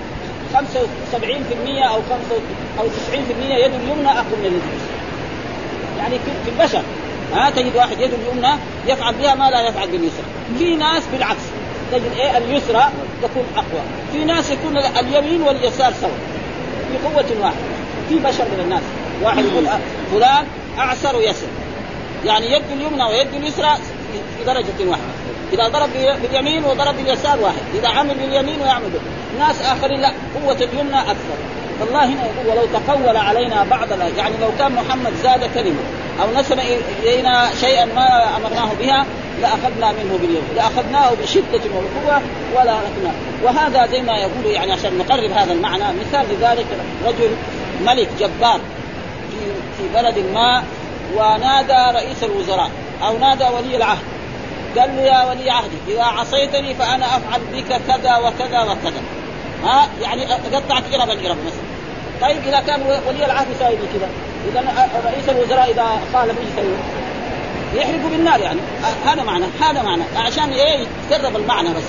75% 0.56 0.60
أو 1.90 2.02
5 2.02 2.16
أو 2.80 2.86
90% 2.86 3.18
يد 3.42 3.74
اليمنى 3.74 4.10
اقوى 4.10 4.38
من 4.40 4.46
اليد 4.46 4.62
يعني 5.98 6.20
في 6.46 6.52
البشر. 6.52 6.82
ها 7.34 7.50
تجد 7.50 7.76
واحد 7.76 8.00
يده 8.00 8.18
اليمنى 8.18 8.54
يفعل 8.88 9.14
بها 9.14 9.36
ما 9.36 9.50
لا 9.50 9.68
يفعل 9.68 9.88
باليسرى. 9.88 10.26
في 10.58 10.76
ناس 10.76 11.04
بالعكس 11.12 11.42
تجد 11.92 12.12
إيه؟ 12.20 12.38
اليسرى 12.38 12.90
تكون 13.24 13.44
أقوى. 13.56 13.82
في 14.12 14.26
ناس 14.26 14.52
يكون 14.52 14.78
اليمين 14.78 15.42
واليسار 15.42 15.94
سوا 16.02 16.10
في 16.92 17.08
قوة 17.08 17.42
واحدة. 17.42 17.58
في 18.10 18.16
بشر 18.16 18.44
من 18.44 18.60
الناس. 18.64 18.84
واحد 19.24 19.46
يقول 19.46 19.68
فلان 20.12 20.46
أعسر 20.78 21.22
يسر 21.22 21.48
يعني 22.26 22.52
يد 22.52 22.64
اليمنى 22.72 23.04
ويد 23.04 23.34
اليسرى 23.34 23.76
في 24.38 24.46
درجة 24.46 24.90
واحدة. 24.90 25.06
إذا 25.54 25.68
ضرب 25.68 25.90
باليمين 26.22 26.66
وضرب 26.66 26.96
باليسار 26.98 27.40
واحد. 27.40 27.62
إذا 27.76 27.88
عمل 27.88 28.16
باليمين 28.16 28.62
ويعمل 28.62 28.90
باليمين 28.90 29.25
ناس 29.40 29.62
آخرين 29.62 30.02
لا 30.02 30.12
قوة 30.36 30.58
اليمنى 30.58 31.00
أكثر. 31.00 31.38
فالله 31.80 32.06
هنا 32.06 32.26
يقول 32.26 32.58
ولو 32.58 32.68
تقول 32.74 33.18
علينا 33.18 33.64
بعض 33.64 33.88
يعني 34.18 34.38
لو 34.42 34.50
كان 34.60 34.72
محمد 34.72 35.14
زاد 35.24 35.50
كلمة 35.54 35.80
أو 36.22 36.40
نسب 36.40 36.60
إلينا 37.04 37.50
شيئا 37.62 37.86
ما 37.86 38.38
أمرناه 38.38 38.70
بها 38.80 39.06
لأخذنا 39.42 39.92
منه 39.92 40.18
باليوم 40.22 40.44
لأخذناه 40.56 41.12
بشدة 41.24 41.62
وبقوة 41.76 42.22
ولا 42.56 42.72
أخذنا. 42.72 43.12
وهذا 43.44 43.88
زي 43.92 44.02
ما 44.02 44.18
يقول 44.18 44.46
يعني 44.46 44.72
عشان 44.72 44.98
نقرب 44.98 45.32
هذا 45.32 45.54
المعنى 45.54 45.84
مثال 45.84 46.26
لذلك 46.30 46.66
رجل 47.06 47.32
ملك 47.86 48.10
جبار 48.20 48.60
في 49.32 49.38
في 49.78 49.94
بلد 49.94 50.26
ما 50.34 50.64
ونادى 51.16 51.98
رئيس 51.98 52.24
الوزراء 52.24 52.70
أو 53.08 53.18
نادى 53.18 53.44
ولي 53.44 53.76
العهد. 53.76 54.04
قال 54.78 54.96
له 54.96 55.02
يا 55.02 55.30
ولي 55.30 55.50
عهدي 55.52 55.78
إذا 55.88 56.04
عصيتني 56.04 56.74
فأنا 56.76 57.06
أفعل 57.06 57.42
بك 57.54 57.82
كذا 57.88 58.18
وكذا 58.18 58.62
وكذا. 58.62 59.02
ها 59.66 59.90
يعني 60.02 60.26
قطعت 60.26 60.84
قرب 60.94 61.10
القرب 61.10 61.38
مثلا 61.46 61.76
طيب 62.22 62.38
إذا 62.48 62.60
كان 62.68 62.82
ولي 63.08 63.26
العهد 63.26 63.48
يساوي 63.56 63.76
كذا 63.76 64.10
إذا 64.52 64.90
رئيس 65.06 65.30
الوزراء 65.30 65.72
إذا 65.72 66.02
قال 66.14 66.30
إيش؟ 66.30 66.66
يحرقوا 67.76 68.10
بالنار 68.10 68.40
يعني. 68.40 68.60
هذا 69.06 69.24
معنى 69.24 69.46
هذا 69.62 69.82
معنى. 69.82 70.04
عشان 70.18 70.50
إيه؟ 70.50 70.86
يتقرب 71.10 71.36
المعنى 71.36 71.70
بس. 71.70 71.84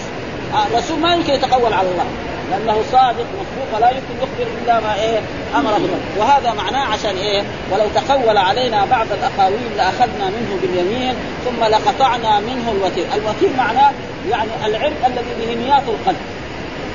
الرسول 0.70 0.98
ما 0.98 1.14
يمكن 1.14 1.32
يتقول 1.32 1.72
على 1.72 1.88
الله 1.88 2.04
لأنه 2.50 2.82
صادق 2.92 3.26
مصدوق 3.40 3.80
لا 3.80 3.90
يمكن 3.90 4.14
يخبر 4.22 4.50
إلا 4.62 4.80
ما 4.80 4.94
إيه؟ 4.94 5.20
أمره. 5.56 5.76
به 5.76 6.20
وهذا 6.22 6.52
معناه 6.52 6.92
عشان 6.92 7.16
إيه؟ 7.16 7.42
ولو 7.72 7.84
تقول 7.94 8.36
علينا 8.36 8.84
بعض 8.84 9.06
الأقاويل 9.12 9.76
لأخذنا 9.76 10.26
منه 10.26 10.58
باليمين 10.62 11.14
ثم 11.44 11.64
لقطعنا 11.64 12.40
منه 12.40 12.70
الوتير، 12.70 13.06
الوتير 13.14 13.50
معناه 13.58 13.92
يعني 14.30 14.50
العرق 14.66 15.06
الذي 15.06 15.34
به 15.46 15.56
مياه 15.64 15.82
القلب. 15.88 16.35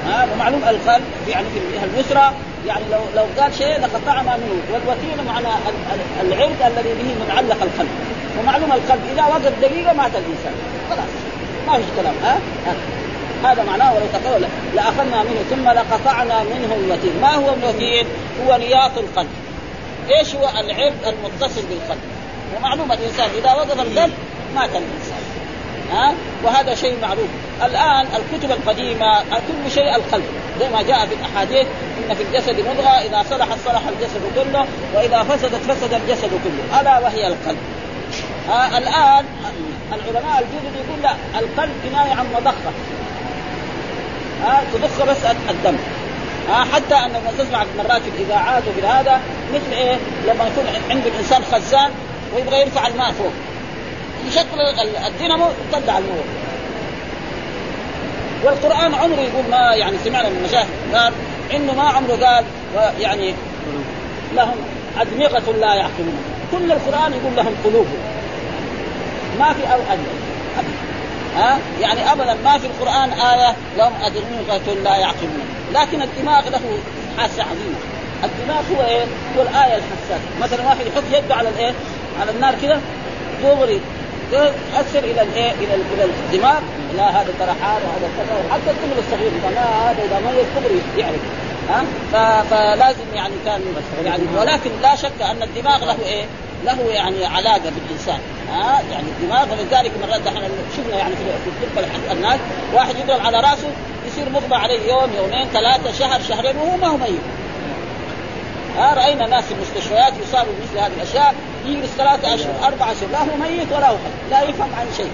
ها 0.05 0.27
ومعلوم 0.34 0.62
القلب 0.63 1.03
يعني 1.29 1.46
في 1.53 1.60
الجهة 1.60 1.84
اليسرى 1.84 2.31
يعني 2.67 2.84
لو 2.91 3.00
لو 3.15 3.25
قال 3.41 3.53
شيء 3.53 3.79
لقطعنا 3.79 4.38
منه 4.38 4.62
والوتير 4.74 5.25
معنى 5.27 5.48
العرق 6.22 6.65
الذي 6.65 6.93
به 6.93 7.25
متعلق 7.25 7.63
القلب 7.63 7.89
ومعلوم 8.39 8.72
القلب 8.72 9.01
إذا 9.13 9.24
وقف 9.25 9.60
دقيقة 9.62 9.93
مات 9.93 10.12
الإنسان 10.12 10.53
خلاص 10.89 11.10
ما 11.67 11.77
فيش 11.77 11.86
كلام 11.98 12.13
ها, 12.24 12.38
ها. 12.67 12.74
هذا 13.43 13.63
معناه 13.63 13.93
ولو 13.93 14.05
تقول 14.13 14.46
لأخذنا 14.75 15.24
منه 15.24 15.41
ثم 15.50 15.70
لقطعنا 15.70 16.43
منه 16.43 16.75
الوتير، 16.75 17.12
ما 17.22 17.36
هو 17.36 17.53
الوتير؟ 17.53 18.05
هو 18.46 18.53
رياض 18.53 18.98
القلب. 18.98 19.29
إيش 20.10 20.36
هو 20.36 20.50
العرق 20.50 21.08
المتصل 21.08 21.62
بالقلب؟ 21.62 22.01
ومعلوم 22.58 22.91
الإنسان 22.91 23.29
إذا 23.38 23.53
وقف 23.53 23.79
القلب 23.79 24.13
مات 24.55 24.70
الإنسان. 24.70 25.22
ها؟ 25.92 26.14
وهذا 26.44 26.76
شيء 26.76 26.98
معروف. 27.02 27.28
الآن 27.66 28.06
الكتب 28.16 28.52
القديمة 28.52 29.20
كل 29.20 29.72
شيء 29.72 29.96
القلب، 29.96 30.24
زي 30.60 30.70
ما 30.70 30.82
جاء 30.82 31.06
في 31.06 31.16
الأحاديث 31.16 31.68
إن 31.98 32.16
في 32.16 32.24
الجسد 32.24 32.60
مضغة 32.60 32.90
إذا 32.90 33.26
صلحت 33.30 33.58
صلح 33.66 33.82
الجسد 33.88 34.22
كله 34.36 34.66
وإذا 34.94 35.24
فسدت 35.24 35.72
فسد 35.72 35.94
الجسد 35.94 36.30
كله، 36.30 36.82
ألا 36.82 37.00
وهي 37.00 37.28
القلب. 37.28 37.58
آه 38.50 38.78
الآن 38.78 39.26
العلماء 39.94 40.40
الجدد 40.40 40.76
يقول 40.76 41.02
لا 41.04 41.40
القلب 41.40 41.72
كناية 41.84 42.12
عن 42.12 42.26
مضخة 42.36 42.72
ها 44.44 44.64
تضخ 44.74 45.06
بس 45.06 45.18
الدم 45.50 45.78
ها 46.50 46.66
حتى 46.74 46.96
أن 46.96 47.12
تسمع 47.38 47.66
مرات 47.78 48.02
في 48.02 48.10
الإذاعات 48.10 48.64
وفي 48.68 48.88
هذا 48.88 49.22
مثل 49.54 49.74
إيه 49.74 49.96
لما 50.28 50.48
يكون 50.48 50.66
عند 50.90 51.06
الإنسان 51.06 51.44
خزان 51.52 51.92
ويبغى 52.36 52.62
يرفع 52.62 52.88
الماء 52.88 53.12
فوق 53.12 53.32
يشغل 54.28 54.62
الدينامو 55.08 55.46
يطلع 55.70 55.98
النور. 55.98 56.24
والقرآن 58.44 58.94
عمره 58.94 59.20
يقول 59.20 59.44
ما 59.51 59.75
يعني 59.75 59.98
سمعنا 60.06 60.30
من 60.30 60.38
المشايخ 60.38 60.68
قال 60.94 61.13
إنه 61.54 61.74
ما 61.74 61.84
عمره 61.84 62.25
قال 62.25 62.46
يعني 63.00 63.34
لهم 64.36 64.56
أدمغة 65.00 65.51
لا 65.60 65.74
يعقلون. 65.74 66.20
كل 66.51 66.72
القرآن 66.72 67.13
يقول 67.13 67.36
لهم 67.36 67.56
قلوب. 67.63 67.88
ما 69.40 69.54
في 69.54 69.74
أو 69.74 69.80
ها؟ 71.38 71.60
يعني 71.82 72.12
ابدا 72.12 72.34
ما 72.44 72.58
في 72.58 72.68
القرآن 72.68 73.10
آية 73.10 73.56
لهم 73.78 73.94
ادنين 74.04 74.84
لا 74.84 74.96
يعقلون. 74.96 75.44
لكن 75.74 76.01
الدماغ 76.01 76.50
له 76.50 76.62
حاسة 77.18 77.44
عظيمة. 77.44 77.80
الدماغ 78.24 78.63
هو 78.75 78.88
إيه؟ 78.88 79.04
هو 79.38 79.42
الآية 79.42 79.75
الحساسة. 79.75 80.22
مثلا 80.42 80.66
واحد 80.66 80.86
يحط 80.88 81.04
يده 81.12 81.36
على 81.36 81.50
الإيه؟ 81.50 81.74
على 82.22 82.32
النار 82.32 82.56
كده 82.62 82.80
دغري 83.44 83.82
تؤثر 84.32 85.00
إلى 85.00 85.22
الإيه؟ 85.22 85.52
إلى 85.52 85.76
إلى 85.94 86.04
الدماغ. 86.04 86.60
لا 86.98 87.10
هذا 87.10 87.34
ترى 87.40 87.56
حار 87.62 87.82
وهذا 87.86 88.10
كذا. 88.18 88.44
وحتى 88.50 88.72
الطفل 88.72 89.00
الصغير 89.00 89.32
إذا 89.32 89.50
ما 89.56 89.92
هذا 89.92 90.04
إذا 90.04 90.20
ما 90.20 90.32
كبر 90.56 90.72
يعرف. 90.98 91.20
ها؟ 91.70 92.44
فلازم 92.44 93.06
يعني 93.16 93.34
كان 93.46 93.62
يعني 94.06 94.24
ولكن 94.40 94.72
لا 94.82 94.96
شك 94.96 95.22
أن 95.22 95.44
الدماغ 95.44 95.86
له 95.86 95.98
إيه؟ 96.06 96.26
له 96.66 96.92
يعني 96.92 97.26
علاقة 97.26 97.72
بالإنسان. 97.76 98.20
ها؟ 98.52 98.82
يعني 98.92 99.08
الدماغ 99.08 99.46
ولذلك 99.52 99.92
مرات 100.02 100.28
إحنا 100.28 100.50
شفنا 100.78 100.98
يعني 100.98 101.16
في 101.16 101.66
الطب 101.66 101.86
الناس 102.12 102.40
واحد 102.74 102.96
يضرب 102.96 103.26
على 103.26 103.38
رأسه 103.38 103.68
يصير 104.08 104.30
مغمى 104.30 104.56
عليه 104.56 104.92
يوم 104.92 105.10
يومين 105.18 105.48
ثلاثة 105.54 105.92
شهر 106.00 106.22
شهرين 106.30 106.58
وهو 106.58 106.78
ما 106.78 106.88
هو 106.88 106.98
ميت. 106.98 107.22
ها 108.78 108.94
رأينا 108.94 109.28
ناس 109.28 109.44
في 109.44 109.54
المستشفيات 109.54 110.13
يصابوا 110.24 110.54
بمثل 110.54 110.78
هذه 110.78 110.94
الأشياء 110.98 111.36
يجلس 111.66 111.92
ثلاثة 111.98 112.36
اشهر 112.36 112.54
أربع 112.63 112.92
اشهر 112.92 113.10
لا 113.12 113.20
هو 113.20 113.38
ميت 113.38 113.72
ولا 113.72 113.90
هو 113.90 113.98
لا 114.32 114.42
يفهم 114.42 114.70
عن 114.80 114.86
شيء. 114.98 115.12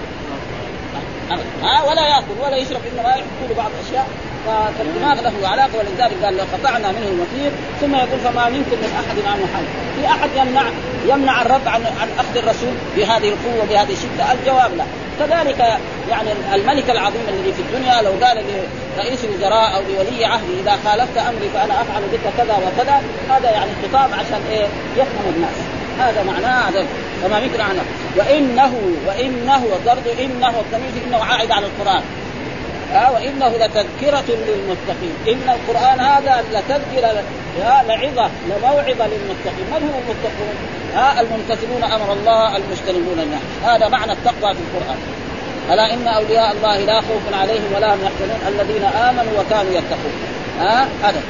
ها 1.63 1.83
ولا 1.83 2.07
يأكل 2.07 2.39
ولا 2.43 2.57
يشرب 2.57 2.81
إنما 2.93 3.09
يحكوا 3.09 3.47
له 3.49 3.55
بعض 3.57 3.71
الأشياء. 3.79 4.07
فالدماغ 4.47 5.21
له 5.21 5.47
علاقة 5.47 5.77
ولذلك 5.77 6.23
قال 6.23 6.37
لو 6.37 6.43
قطعنا 6.53 6.91
منه 6.91 7.07
الوثيق 7.07 7.51
ثم 7.81 7.95
يقول 7.95 8.19
فما 8.19 8.49
منكم 8.49 8.77
من 8.81 8.91
أحد 8.99 9.17
عنه 9.27 9.47
حي. 9.53 9.63
في 9.95 10.07
أحد 10.07 10.29
يمنع 10.35 10.63
يمنع 11.07 11.41
الرب 11.41 11.67
عن 11.67 11.81
عن 12.01 12.07
أخذ 12.19 12.37
الرسول 12.37 12.73
بهذه 12.97 13.29
القوة 13.33 13.65
بهذه 13.69 13.91
الشدة؟ 13.91 14.33
الجواب 14.33 14.71
لا. 14.77 14.83
كذلك 15.19 15.59
يعني 16.09 16.29
الملك 16.53 16.89
العظيم 16.89 17.21
الذي 17.29 17.53
في 17.53 17.61
الدنيا 17.61 18.01
لو 18.01 18.25
قال 18.25 18.43
لرئيس 18.97 19.23
الوزراء 19.23 19.75
أو 19.75 19.81
لولي 19.81 20.25
عهدي 20.25 20.59
إذا 20.61 20.77
خالفت 20.85 21.17
أمري 21.17 21.49
فأنا 21.53 21.81
أفعل 21.81 22.01
بك 22.13 22.33
كذا 22.37 22.53
وكذا. 22.53 23.01
هذا 23.29 23.51
يعني 23.51 23.71
خطاب 23.83 24.09
عشان 24.13 24.41
إيه؟ 24.51 24.67
يفهم 24.95 25.33
الناس. 25.35 25.57
هذا 25.99 26.23
معناه 26.23 26.69
هذا. 26.69 26.85
فما 27.23 27.39
منكم 27.39 27.61
عنه 27.61 27.81
وانه 28.17 28.73
وإنه 29.07 29.63
برضه 29.85 30.25
إنه 30.25 30.53
الضمير 30.59 30.91
إنه 31.07 31.23
عائد 31.23 31.51
على 31.51 31.65
القرآن. 31.65 32.03
ها 32.93 33.09
وإنه 33.09 33.49
لتذكرة 33.49 34.25
للمتقين، 34.27 35.15
إن 35.27 35.49
القرآن 35.49 35.99
هذا 35.99 36.43
لتذكرة 36.51 37.23
لعظة 37.87 38.29
لموعظة 38.49 39.07
للمتقين، 39.07 39.65
من 39.71 39.81
هم 39.81 39.93
المتقون؟ 40.01 40.55
ها 40.95 41.21
الممتثلون 41.21 41.83
أمر 41.83 42.13
الله 42.13 42.57
المجتنبون 42.57 43.19
النهي، 43.19 43.75
هذا 43.75 43.87
معنى 43.87 44.11
التقوى 44.11 44.53
في 44.53 44.59
القرآن. 44.59 44.97
ألا 45.71 45.93
إن 45.93 46.07
أولياء 46.07 46.51
الله 46.51 46.77
لا 46.77 47.01
خوف 47.01 47.39
عليهم 47.41 47.73
ولا 47.75 47.93
هم 47.93 47.99
يحزنون؟ 48.03 48.39
الذين 48.47 48.83
آمنوا 48.83 49.39
وكانوا 49.39 49.71
يتقون. 49.71 50.13
ها 50.59 50.87
هذا. 51.03 51.21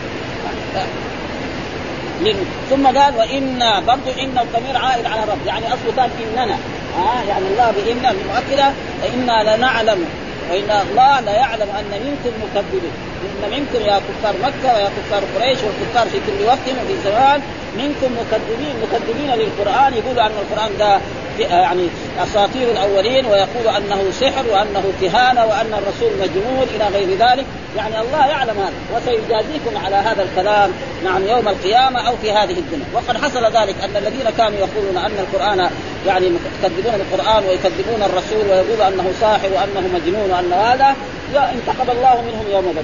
ثم 2.70 2.88
قال 2.88 3.16
وإنا 3.18 3.80
برضو 3.80 4.10
إن 4.20 4.38
الضمير 4.38 4.78
عائد 4.78 5.06
على 5.06 5.24
الرب. 5.24 5.46
يعني 5.46 5.68
أصله 5.68 5.94
كان 5.96 6.10
إننا. 6.24 6.58
آه 6.98 7.30
يعني 7.30 7.46
الله 7.48 7.72
بإن 7.72 8.16
المؤكدة 8.16 8.72
إنا 9.14 9.56
لنعلم 9.56 10.06
وان 10.52 10.72
الله 10.90 11.20
لا 11.20 11.32
يعلم 11.32 11.70
أن 11.80 11.92
منكم 12.06 12.32
مكذبين. 12.44 12.92
إن 13.26 13.50
منكم 13.52 13.86
يا 13.86 14.00
كفار 14.08 14.36
مكة 14.44 14.76
ويا 14.76 14.90
كفار 14.98 15.24
قريش 15.36 15.58
والكفار 15.64 16.08
في 16.10 16.18
كل 16.28 16.46
وقت 16.46 16.68
وفي 16.68 16.96
زمان 17.04 17.42
منكم 17.78 18.10
مكذبين 18.22 18.76
مكذبين 18.84 19.32
للقرآن. 19.32 19.94
يقولوا 19.94 20.26
أن 20.26 20.32
القرآن 20.32 20.72
ده 20.80 21.00
يعني 21.40 21.88
أساطير 22.24 22.72
الأولين 22.72 23.26
ويقول 23.26 23.68
أنه 23.78 24.12
سحر 24.12 24.46
وأنه 24.52 24.84
كهانة 25.02 25.46
وأن 25.46 25.74
الرسول 25.74 26.12
مجنون 26.22 26.68
إلى 26.76 26.86
غير 26.94 27.10
ذلك. 27.18 27.46
يعني 27.78 28.02
الله 28.02 28.28
يعلم 28.28 28.58
هذا. 28.60 28.74
وسيجازيكم 28.96 29.78
على 29.86 29.96
هذا 29.96 30.24
الكلام 30.24 30.72
نعم 31.04 31.28
يوم 31.28 31.48
القيامة 31.48 32.08
أو 32.08 32.16
في 32.22 32.32
هذه 32.32 32.58
الدنيا. 32.60 32.86
وقد 32.94 33.18
حصل 33.18 33.46
ذلك 33.46 33.76
أن 33.84 33.96
الذين 33.96 34.30
كانوا 34.38 34.58
يقولون 34.58 34.98
أن 34.98 35.12
القرآن 35.20 35.70
يعني 36.08 36.26
يكذبون 36.64 36.94
القرآن 37.02 37.44
ويكذبون 37.44 38.04
الرسول 38.04 38.52
ويقولوا 38.52 38.88
أنه 38.88 39.12
ساحر 39.22 39.50
وأنه 39.54 39.88
مجنون 39.94 40.32
وأن 40.32 40.54
هذا 40.54 40.96
انتقم 41.36 41.92
الله 41.92 42.22
منهم 42.22 42.46
يوم 42.52 42.72
بدر. 42.72 42.84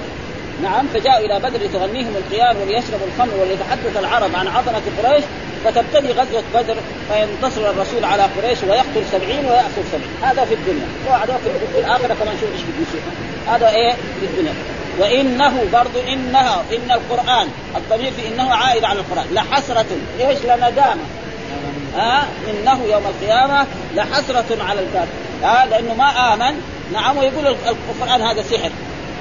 نعم 0.62 0.86
فجاءوا 0.94 1.26
إلى 1.26 1.38
بدر 1.38 1.58
لتغنيهم 1.64 2.14
القيام 2.16 2.56
وليشربوا 2.62 3.06
الخمر 3.14 3.34
وليتحدث 3.40 3.96
العرب 3.98 4.30
عن 4.34 4.48
عظمة 4.48 4.82
قريش. 5.02 5.24
فتبتدي 5.64 6.12
غزوة 6.12 6.42
بدر 6.54 6.76
فينتصر 7.12 7.70
الرسول 7.70 8.04
على 8.04 8.22
قريش 8.22 8.58
ويقتل 8.62 9.04
سبعين 9.12 9.44
ويأسر 9.44 9.82
سبعين. 9.92 10.10
هذا 10.22 10.44
في 10.44 10.54
الدنيا. 10.54 10.86
وهذا 11.08 11.40
في 11.72 11.78
الآخرة 11.78 12.14
كمان 12.14 12.36
شوف 12.40 12.50
إيش 12.52 12.62
بده 12.62 13.54
هذا 13.54 13.68
إيه؟ 13.68 13.92
في 13.92 14.26
الدنيا. 14.26 14.54
وإنه 14.98 15.64
برضو 15.72 16.00
إنها 16.12 16.64
إن 16.72 16.90
القرآن 16.90 17.48
الضمير 17.76 18.12
في 18.12 18.28
إنه 18.28 18.54
عائد 18.54 18.84
على 18.84 18.98
القرآن. 19.00 19.26
لحسرة. 19.32 19.86
إيش؟ 20.20 20.38
لندامة. 20.38 21.02
ها؟ 21.96 22.18
آه 22.18 22.50
إنه 22.50 22.84
يوم 22.84 23.02
القيامة 23.06 23.66
لحسرة 23.94 24.62
على 24.62 24.80
الكافر. 24.80 25.12
آه 25.44 25.64
لأنه 25.64 25.94
ما 25.94 26.34
آمن. 26.34 26.60
نعم 26.92 27.16
ويقول 27.18 27.46
القرآن 27.46 28.22
هذا 28.22 28.42
سحر. 28.42 28.70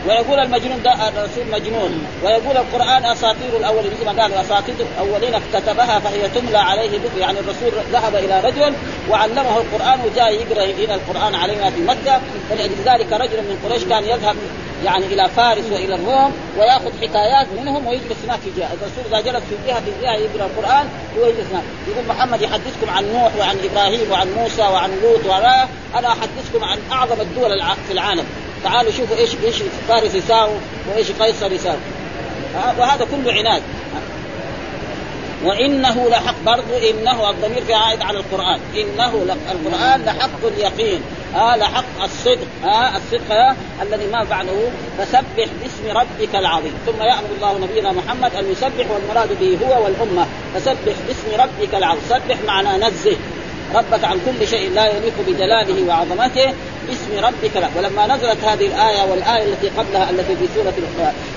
ويقول 0.07 0.39
المجنون 0.39 0.83
ده 0.83 0.93
الرسول 1.07 1.43
مجنون. 1.51 2.05
ويقول 2.23 2.57
القرآن 2.57 3.05
أساطير 3.05 3.57
الأولين. 3.59 3.91
مثل 3.93 4.05
ما 4.05 4.21
قالوا 4.21 4.41
اساطير 4.41 4.75
الأولين 4.79 5.33
اكتتبها 5.35 5.99
فهي 5.99 6.29
تملى 6.29 6.57
عليه 6.57 6.89
بكر 6.89 7.17
يعني 7.17 7.39
الرسول 7.39 7.71
ذهب 7.91 8.15
إلى 8.15 8.41
رجل 8.41 8.73
وعلمه 9.09 9.57
القرآن 9.57 9.99
وجاء 10.05 10.33
يقرا 10.33 10.65
هنا 10.65 10.95
القرآن 10.95 11.35
علينا 11.35 11.69
في 11.69 11.81
مكة. 11.81 12.21
فلذلك 12.49 13.13
رجل 13.13 13.37
من 13.37 13.59
قريش 13.63 13.83
كان 13.83 14.03
يذهب 14.03 14.35
يعني 14.85 15.05
إلى 15.05 15.29
فارس 15.29 15.65
وإلى 15.71 15.95
الروم 15.95 16.33
ويأخذ 16.57 16.91
حكايات 17.01 17.47
منهم 17.61 17.87
ويجلس 17.87 18.17
هناك 18.25 18.39
في 18.39 18.51
جهة، 18.57 18.69
الرسول 18.73 19.03
إذا 19.09 19.31
جلس 19.31 19.43
في 19.43 19.55
جهة 19.67 19.79
في 19.79 19.91
جهة 20.01 20.15
يقرأ 20.15 20.45
القرآن 20.45 20.89
ويجلس 21.17 21.47
هناك، 21.51 21.63
يقول 21.87 22.07
محمد 22.07 22.41
يحدثكم 22.41 22.89
عن 22.89 23.13
نوح 23.13 23.31
وعن 23.39 23.57
إبراهيم 23.71 24.11
وعن 24.11 24.27
موسى 24.37 24.61
وعن 24.61 24.89
لوط 25.03 25.25
وعن 25.29 25.67
أنا 25.95 26.07
أحدثكم 26.07 26.63
عن 26.63 26.77
أعظم 26.91 27.21
الدول 27.21 27.61
في 27.87 27.93
العالم، 27.93 28.25
تعالوا 28.63 28.91
شوفوا 28.91 29.17
إيش 29.17 29.30
إيش 29.45 29.56
فارس 29.88 30.15
يساوي 30.15 30.56
وإيش 30.89 31.12
قيصر 31.12 31.52
يساوي. 31.52 31.78
وهذا 32.80 33.06
كله 33.12 33.34
عناد. 33.34 33.62
وإنه 35.43 36.10
لحق 36.10 36.36
برضو 36.45 36.78
إنه 36.89 37.30
الضمير 37.30 37.63
في 37.63 37.73
عائد 37.73 38.02
على 38.02 38.17
القرآن. 38.17 38.60
إنه 38.76 39.26
القرآن 39.52 40.02
لحق 40.06 40.45
اليقين. 40.58 41.02
آه 41.36 41.56
لحق 41.56 42.04
الصدق. 42.04 42.47
آه 42.65 42.97
الصدق 42.97 43.32
آه 43.32 43.56
الذي 43.82 44.08
ما 44.08 44.23
بعده 44.23 44.69
فسبح 44.97 45.47
باسم 45.62 45.97
ربك 45.97 46.36
العظيم. 46.36 46.73
ثم 46.86 47.04
يأمر 47.04 47.30
الله 47.36 47.60
نبينا 47.60 47.91
محمد 47.91 48.36
أن 48.36 48.52
يسبح 48.52 48.91
والمراد 48.91 49.39
به 49.39 49.58
هو 49.65 49.84
والأمة. 49.84 50.26
فسبح 50.56 50.95
باسم 51.08 51.41
ربك 51.41 51.76
العظيم. 51.76 52.02
سبح 52.10 52.38
معنى 52.47 52.86
نزه. 52.86 53.17
ربك 53.76 54.04
عن 54.04 54.19
كل 54.26 54.47
شيء 54.47 54.71
لا 54.71 54.86
يليق 54.88 55.13
بجلاله 55.28 55.88
وعظمته. 55.88 56.54
باسم 56.87 57.25
ربك 57.25 57.57
لا 57.57 57.69
ولما 57.77 58.15
نزلت 58.15 58.43
هذه 58.43 58.67
الآية 58.67 59.11
والآية 59.11 59.43
التي 59.43 59.69
قبلها 59.69 60.09
التي 60.09 60.35
في 60.35 60.47
سورة 60.55 60.73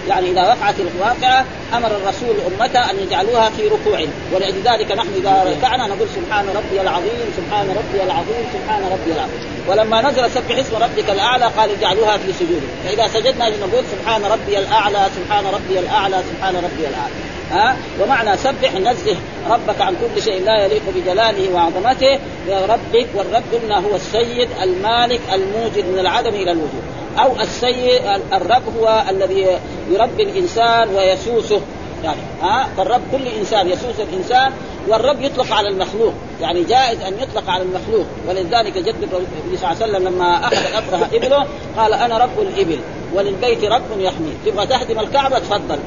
يعني 0.09 0.31
إذا 0.31 0.43
وقعت 0.43 0.75
الواقعة 0.81 1.45
أمر 1.75 1.91
الرسول 1.97 2.37
أمته 2.47 2.91
أن 2.91 2.97
يجعلوها 2.99 3.51
في 3.51 3.69
ركوع. 3.69 4.01
ولذلك 4.33 4.93
نحن 4.93 5.09
إذا 5.17 5.57
ركعنا 5.57 5.87
نقول 5.87 6.09
سبحان 6.15 6.47
ربي 6.49 6.81
العظيم 6.81 7.33
سبحان 7.37 7.69
ربي 7.69 8.03
العظيم 8.05 8.45
سبحان 8.53 8.83
ربي 8.93 9.13
العظيم. 9.13 9.41
ولما 9.69 10.11
نزل 10.11 10.31
سبح 10.31 10.59
اسم 10.59 10.77
ربك 10.77 11.11
الأعلى 11.11 11.45
قال 11.45 11.71
اجعلوها 11.71 12.17
في 12.17 12.33
سجود 12.33 12.63
فإذا 12.85 13.07
سجدنا 13.09 13.49
نقول 13.49 13.85
سبحان 13.93 14.25
ربي 14.25 14.59
الأعلى 14.59 15.07
سبحان 15.17 15.45
ربي 15.47 15.79
الأعلى 15.79 16.23
سبحان 16.33 16.57
ربي 16.57 16.89
الأعلى. 16.89 17.36
ها؟ 17.51 17.77
ومعنى 18.03 18.37
سبح 18.37 18.75
نزه 18.75 19.17
ربك 19.51 19.81
عن 19.81 19.95
كل 19.95 20.23
شيء 20.23 20.45
لا 20.45 20.65
يليق 20.65 20.83
بجلاله 20.97 21.55
وعظمته. 21.55 22.19
ربك 22.49 23.07
والرب 23.15 23.43
قلنا 23.53 23.79
هو 23.79 23.97
السيد 23.97 24.49
المالك 24.63 25.21
الموجد 25.33 25.85
من 25.93 25.99
العدم 25.99 26.35
إلى 26.35 26.53
الوجود. 26.53 26.83
أو 27.19 27.41
السيد 27.41 28.03
الرب 28.33 28.63
هو 28.79 29.05
الذي 29.11 29.47
يربي 29.91 30.23
الإنسان 30.23 30.89
ويسوسه. 30.89 31.61
يعني 32.05 32.21
ها؟ 32.43 32.69
فالرب 32.77 33.01
كل 33.13 33.29
إنسان 33.39 33.69
يسوس 33.69 34.01
الإنسان. 34.13 34.53
والرب 34.89 35.23
يطلق 35.23 35.53
على 35.53 35.69
المخلوق. 35.69 36.13
يعني 36.41 36.65
جائز 36.65 37.01
أن 37.01 37.15
يطلق 37.23 37.51
على 37.51 37.63
المخلوق. 37.63 38.07
ولذلك 38.29 38.79
جد 38.79 38.95
النبي 39.03 39.57
صلى 39.57 39.73
الله 39.73 39.83
عليه 39.83 39.93
وسلم 39.93 40.09
لما 40.09 40.47
أخذ 40.47 40.57
الابرهه 40.57 41.09
إبله 41.15 41.47
قال 41.77 41.95
أنا 41.95 42.19
رب 42.19 42.41
الإبل 42.41 42.79
وللبيت 43.15 43.65
رب 43.65 44.01
يحميه 44.01 44.33
تبغى 44.47 44.67
تهدم 44.67 45.01
الكعبة؟ 45.01 45.39
تفضل. 45.39 45.79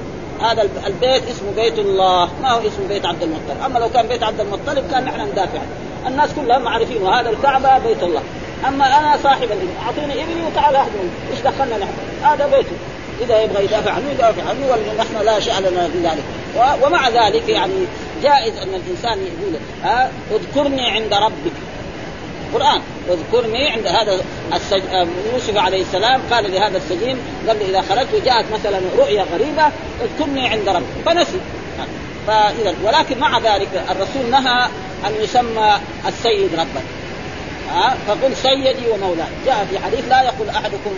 هذا 0.41 0.69
البيت 0.87 1.23
اسمه 1.29 1.51
بيت 1.55 1.79
الله 1.79 2.29
ما 2.41 2.51
هو 2.51 2.59
اسمه 2.59 2.87
بيت 2.89 3.05
عبد 3.05 3.23
المطلب. 3.23 3.63
أما 3.65 3.79
لو 3.79 3.89
كان 3.89 4.07
بيت 4.07 4.23
عبد 4.23 4.39
المطلب 4.39 4.91
كان 4.91 5.03
نحن 5.05 5.21
ندافع. 5.21 5.59
الناس 6.07 6.29
كلهم 6.33 6.67
عارفين 6.67 7.01
وهذا 7.01 7.29
الكعبة 7.29 7.77
بيت 7.77 8.03
الله. 8.03 8.21
أما 8.67 8.99
أنا 8.99 9.17
صاحب 9.23 9.43
الإبل 9.43 9.67
اعطيني 9.85 10.23
إبلي 10.23 10.41
وتعال 10.51 10.75
اهدم 10.75 11.09
إيش 11.31 11.39
دخلنا 11.39 11.77
نحن؟ 11.77 11.91
هذا 12.23 12.47
بيته 12.47 12.71
إذا 13.21 13.41
يبغى 13.41 13.63
يدافع 13.63 13.91
عنه 13.91 14.09
يدافع 14.11 14.41
عنه 14.49 14.65
ونحن 14.71 15.25
لا 15.25 15.39
شأن 15.39 15.63
لنا 15.63 15.89
في 15.89 15.99
ذلك. 16.03 16.23
ومع 16.83 17.09
ذلك 17.09 17.49
يعني 17.49 17.73
جائز 18.23 18.57
أن 18.57 18.73
الإنسان 18.73 19.19
يقول 19.19 19.59
اذكرني 20.31 20.89
عند 20.89 21.13
ربك. 21.13 21.68
قران 22.53 22.81
اذكرني 23.09 23.69
عند 23.69 23.87
هذا 23.87 24.19
السج... 24.53 24.81
يوسف 25.33 25.57
عليه 25.57 25.81
السلام 25.81 26.21
قال 26.31 26.51
لهذا 26.51 26.77
السجين 26.77 27.17
قال 27.47 27.61
إذا 27.61 27.81
خرجت 27.81 28.07
وجاءت 28.13 28.45
مثلا 28.53 28.79
رؤيا 28.97 29.25
غريبة 29.33 29.71
اذكرني 30.01 30.47
عند 30.47 30.69
ربي. 30.69 30.85
فنسي. 31.05 31.39
فاذا 32.27 32.75
ولكن 32.83 33.19
مع 33.19 33.39
ذلك 33.39 33.83
الرسول 33.91 34.31
نهى 34.31 34.67
أن 35.07 35.23
يسمى 35.23 35.79
السيد 36.07 36.53
ربا. 36.53 36.81
ها؟ 37.73 37.97
فقل 38.07 38.35
سيدي 38.35 38.89
ومولاي. 38.91 39.27
جاء 39.45 39.67
في 39.71 39.79
حديث 39.79 40.09
لا 40.09 40.21
يقول 40.21 40.49
أحدكم 40.49 40.91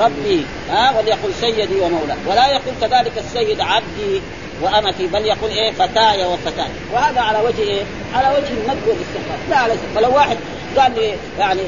ربي 0.00 0.44
ها؟ 0.70 0.98
وليقل 0.98 1.34
سيدي 1.40 1.80
ومولاي. 1.80 2.16
ولا 2.26 2.48
يقول 2.48 2.74
كذلك 2.80 3.12
السيد 3.18 3.60
عبدي 3.60 4.20
وأمتي 4.62 5.06
بل 5.06 5.26
يقول 5.26 5.50
إيه؟ 5.50 5.72
فتاي 5.72 6.24
وفتاي. 6.24 6.70
وهذا 6.92 7.20
على 7.20 7.38
وجه 7.38 7.62
إيه؟ 7.62 7.82
على 8.14 8.28
وجه 8.28 8.50
الند 8.50 8.82
والاستحقاق 8.86 9.38
لا 9.50 9.56
على 9.56 9.74
فلو 9.94 10.14
واحد 10.14 10.36
قال 10.76 10.92
لي 10.94 11.14
يعني 11.38 11.62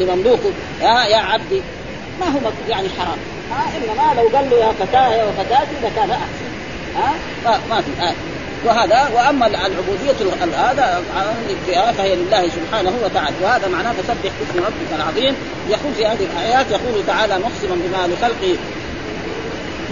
لمملوكه 0.00 0.50
يا 0.80 1.04
يا 1.04 1.16
عبدي 1.16 1.60
ما 2.20 2.26
هو 2.26 2.38
يعني 2.68 2.88
حرام. 2.98 3.18
ها 3.50 3.62
إنما 3.76 4.20
لو 4.20 4.36
قال 4.36 4.50
له 4.50 4.56
يا 4.56 4.72
فتاي 4.72 5.28
وفتاتي 5.28 5.74
لكان 5.82 6.10
أحسن. 6.10 6.50
ها 6.96 7.60
ما 7.70 7.80
في 7.80 8.02
آه. 8.02 8.14
وهذا 8.64 9.10
وأما 9.14 9.46
العبودية 9.46 10.34
هذا 10.56 11.02
فهي 11.98 12.16
لله 12.16 12.48
سبحانه 12.48 12.92
وتعالى. 13.04 13.36
وهذا 13.42 13.68
معناه 13.68 13.92
فسبح 13.92 14.30
اسم 14.42 14.58
ربك 14.58 14.90
العظيم. 14.96 15.34
يقول 15.68 15.94
في 15.96 16.06
هذه 16.06 16.26
الآيات 16.32 16.66
يقول 16.70 17.06
تعالى 17.06 17.38
مقسما 17.38 17.74
بما 17.74 18.14
لخلقه 18.14 18.56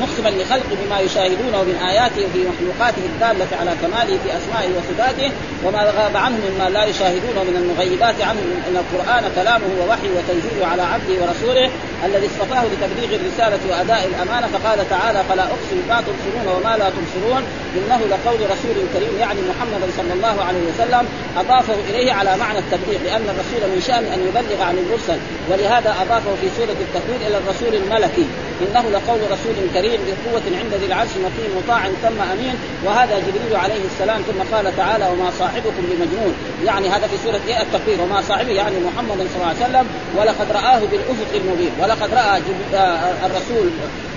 مقسما 0.01 0.29
لخلق 0.29 0.67
بما 0.81 1.01
يشاهدونه 1.01 1.63
من 1.63 1.77
آياته 1.91 2.23
في 2.33 2.41
مخلوقاته 2.51 3.03
الدالة 3.13 3.49
على 3.61 3.73
كماله 3.83 4.19
في 4.25 4.31
أسمائه 4.39 4.71
وصفاته 4.79 5.31
وما 5.65 5.83
غاب 5.99 6.17
عنه 6.17 6.39
مما 6.49 6.71
لا 6.71 6.85
يشاهدونه 6.85 7.43
من 7.49 7.57
المغيبات 7.57 8.15
عنه 8.21 8.41
إن 8.69 8.77
القرآن 8.77 9.25
كلامه 9.37 9.67
ووحي 9.81 10.09
وتنزيله 10.17 10.67
على 10.67 10.83
عبده 10.83 11.15
ورسوله 11.23 11.71
الذي 12.05 12.27
اصطفاه 12.27 12.65
لتبليغ 12.73 13.21
الرسالة 13.21 13.59
وأداء 13.71 14.09
الأمانة 14.11 14.47
فقال 14.47 14.91
تعالى 14.91 15.25
فلا 15.29 15.43
أقسم 15.43 15.79
ما 15.89 16.01
تبصرون 16.01 16.47
وما 16.57 16.77
لا 16.77 16.91
تبصرون 16.97 17.43
إنه 17.77 18.01
لقول 18.11 18.41
رسول 18.51 18.77
كريم 18.95 19.19
يعني 19.19 19.41
محمد 19.51 19.83
صلى 19.97 20.13
الله 20.13 20.45
عليه 20.45 20.61
وسلم 20.71 21.09
أضافه 21.37 21.75
إليه 21.91 22.13
على 22.13 22.37
معنى 22.37 22.59
التبليغ 22.59 22.99
لأن 23.05 23.23
الرسول 23.23 23.63
من 23.75 23.81
شأن 23.87 24.05
أن 24.05 24.21
يبلغ 24.29 24.63
عن 24.63 24.79
المرسل. 24.79 25.19
ولهذا 25.51 25.91
أضافه 26.03 26.35
في 26.41 26.49
سورة 26.57 26.77
التكوير 26.87 27.21
إلى 27.29 27.39
الرسول 27.39 27.75
الملكي. 27.75 28.27
إنه 28.63 28.91
لقول 28.91 29.21
رسول 29.35 29.57
كريم 29.75 30.01
بقوة 30.09 30.43
عند 30.61 30.75
ذي 30.75 30.87
العرش 30.87 31.11
مكين 31.11 31.51
مطاع 31.59 31.81
ثم 32.03 32.21
أمين. 32.35 32.55
وهذا 32.85 33.19
جبريل 33.19 33.57
عليه 33.57 33.85
السلام 33.91 34.23
ثم 34.23 34.57
قال 34.57 34.77
تعالى 34.77 35.09
وما 35.13 35.31
صاحبكم 35.39 35.83
بمجنون 35.91 36.35
يعني 36.65 36.89
هذا 36.89 37.07
في 37.07 37.17
سورة 37.25 37.41
إيه 37.49 37.63
التكوير 37.63 38.01
وما 38.01 38.23
صاحبه 38.23 38.53
يعني 38.53 38.77
محمد 38.81 39.17
صلى 39.17 39.37
الله 39.37 39.47
عليه 39.47 39.65
وسلم. 39.67 39.87
ولقد 40.17 40.53
رآه 40.53 40.81
بالأفق 40.91 41.33
المبين. 41.35 41.73
ولقد 41.81 42.15
رأى 42.15 42.41
آه، 42.75 43.27
الرسول 43.27 43.71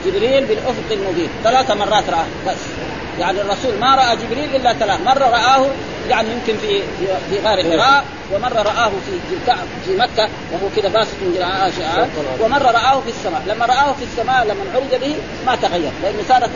جبريل 0.06 0.46
بالأفق 0.46 0.90
المبين. 0.92 1.30
ثلاث 1.44 1.72
مرات 1.72 2.10
رآه. 2.10 2.26
بس. 2.48 2.91
يعني 3.20 3.42
الرسول 3.42 3.74
ما 3.82 3.96
رأى 3.96 4.16
جبريل 4.16 4.56
إلا 4.56 4.74
ثلاث 4.74 5.00
مرة 5.02 5.26
رآه 5.26 5.68
يعني 6.10 6.28
يمكن 6.32 6.58
في 6.62 6.82
في 7.30 7.40
غار 7.48 7.64
حراء 7.64 8.04
ومرة 8.34 8.62
رآه 8.62 8.90
في 8.90 9.38
في 9.86 9.98
مكة 9.98 10.30
وهو 10.52 10.70
كذا 10.76 10.90
باسط 10.90 11.14
من 11.22 11.34
جناحه 11.36 12.08
ومرة 12.40 12.72
رآه 12.72 13.02
في 13.02 13.10
السماء. 13.10 13.42
لما 13.48 13.66
رآه 13.66 13.94
في 13.94 14.04
السماء 14.04 14.44
لما 14.44 14.64
عرج 14.76 15.02
به 15.02 15.16
ما 15.46 15.56
تغير. 15.56 15.92
لأنه 16.04 16.24
صارت 16.30 16.50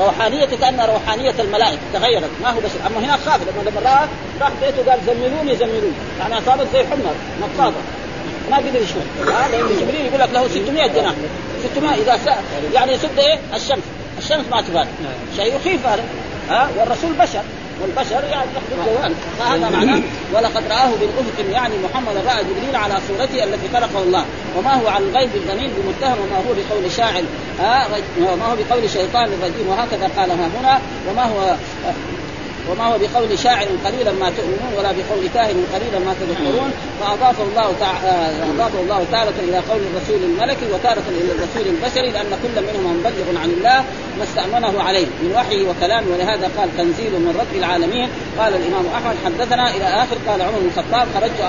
روحانية 0.00 0.44
كأنها 0.60 0.86
روحانية 0.86 1.34
الملائكة. 1.38 1.80
تغيرت. 1.92 2.30
ما 2.42 2.50
هو 2.50 2.60
بشر 2.60 2.86
أما 2.86 3.06
هنا 3.06 3.16
خاف 3.26 3.40
لما 3.42 3.70
لما 3.70 3.80
رآه 3.80 4.08
راح 4.40 4.52
بيته 4.62 4.90
قال 4.90 5.00
زملوني 5.06 5.56
زملوني 5.56 5.92
يعني 6.20 6.38
اصابت 6.38 6.66
زي 6.72 6.78
حمر 6.78 7.14
نقاطه 7.40 7.76
ما 8.50 8.56
قدر 8.56 8.80
يشوف. 8.80 9.28
آه 9.28 9.48
لأن 9.48 9.66
جبريل 9.80 10.06
يقول 10.06 10.20
لك 10.20 10.28
له 10.32 10.48
600 10.48 10.86
جناح 10.86 11.14
600 11.74 11.94
إذا 11.94 12.18
سأل 12.24 12.42
يعني 12.74 12.92
يسد 12.92 13.18
إيه؟ 13.18 13.38
الشمس. 13.54 13.82
الشمس 14.26 14.44
ما 14.50 14.60
تبان 14.60 14.86
شيء 15.36 15.56
يخيف 15.56 15.86
هذا 15.86 16.04
ها؟ 16.50 16.68
والرسول 16.78 17.12
بشر. 17.12 17.42
والبشر 17.82 18.24
يعني 18.30 18.50
يحدث 18.56 18.86
جوانب 18.86 19.16
فهذا 19.38 19.70
معناه 19.70 20.00
ولقد 20.34 20.62
رآه 20.70 20.90
بالأفق 21.00 21.52
يعني 21.52 21.74
محمد 21.84 22.16
رأى 22.16 22.44
جبريل 22.44 22.76
على 22.76 22.94
صورته 23.08 23.44
التي 23.44 23.68
خلقه 23.74 24.02
الله. 24.02 24.24
وما 24.56 24.74
هو 24.74 24.88
على 24.88 25.04
الغيب 25.04 25.30
الضمير 25.34 25.70
بمتهم 25.76 26.18
وما 26.20 26.36
هو 26.36 26.54
بقول 26.54 26.92
شاعر. 26.92 27.22
ها؟ 27.60 27.86
وما 28.20 28.46
هو 28.46 28.56
بقول 28.56 28.90
شيطان 28.90 29.24
رجيم. 29.24 29.68
وهكذا 29.68 30.10
قال 30.16 30.30
هنا. 30.30 30.80
وما 31.10 31.24
هو 31.24 31.54
وما 32.70 32.84
هو 32.84 32.98
بقول 32.98 33.38
شاعر 33.38 33.66
قليلا 33.84 34.12
ما 34.12 34.30
تؤمنون 34.30 34.72
ولا 34.78 34.92
بقول 34.92 35.28
كاهن 35.34 35.64
قليلا 35.74 35.98
ما 35.98 36.14
تذكرون 36.20 36.70
فأضافه 37.00 37.42
الله 37.42 37.72
تعالى 37.80 38.42
أضافه 38.54 38.80
الله 38.80 39.04
تارة 39.12 39.34
إلى 39.48 39.56
قول 39.56 39.80
الرسول 39.90 40.20
الملكي 40.24 40.66
وتارة 40.72 41.02
إلى 41.08 41.32
الرسول 41.32 41.74
البشري 41.74 42.10
لأن 42.10 42.30
كل 42.42 42.62
منهم 42.62 42.96
مبلغ 42.96 43.40
عن 43.42 43.50
الله 43.50 43.84
ما 44.18 44.24
استأمنه 44.24 44.82
عليه. 44.82 45.06
من 45.06 45.32
وحيه 45.36 45.68
وكلامه 45.68 46.06
ولهذا 46.12 46.50
قال 46.56 46.76
تنزيل 46.76 47.12
من 47.12 47.36
رب 47.40 47.58
العالمين. 47.58 48.08
قال 48.38 48.54
الإمام 48.54 48.86
أحمد 48.94 49.16
حدثنا 49.24 49.70
إلى 49.70 49.84
آخر 49.84 50.16
قال 50.28 50.42
عمر 50.42 50.58
بن 50.58 50.68
الخطاب 50.68 51.08
خرجت 51.14 51.40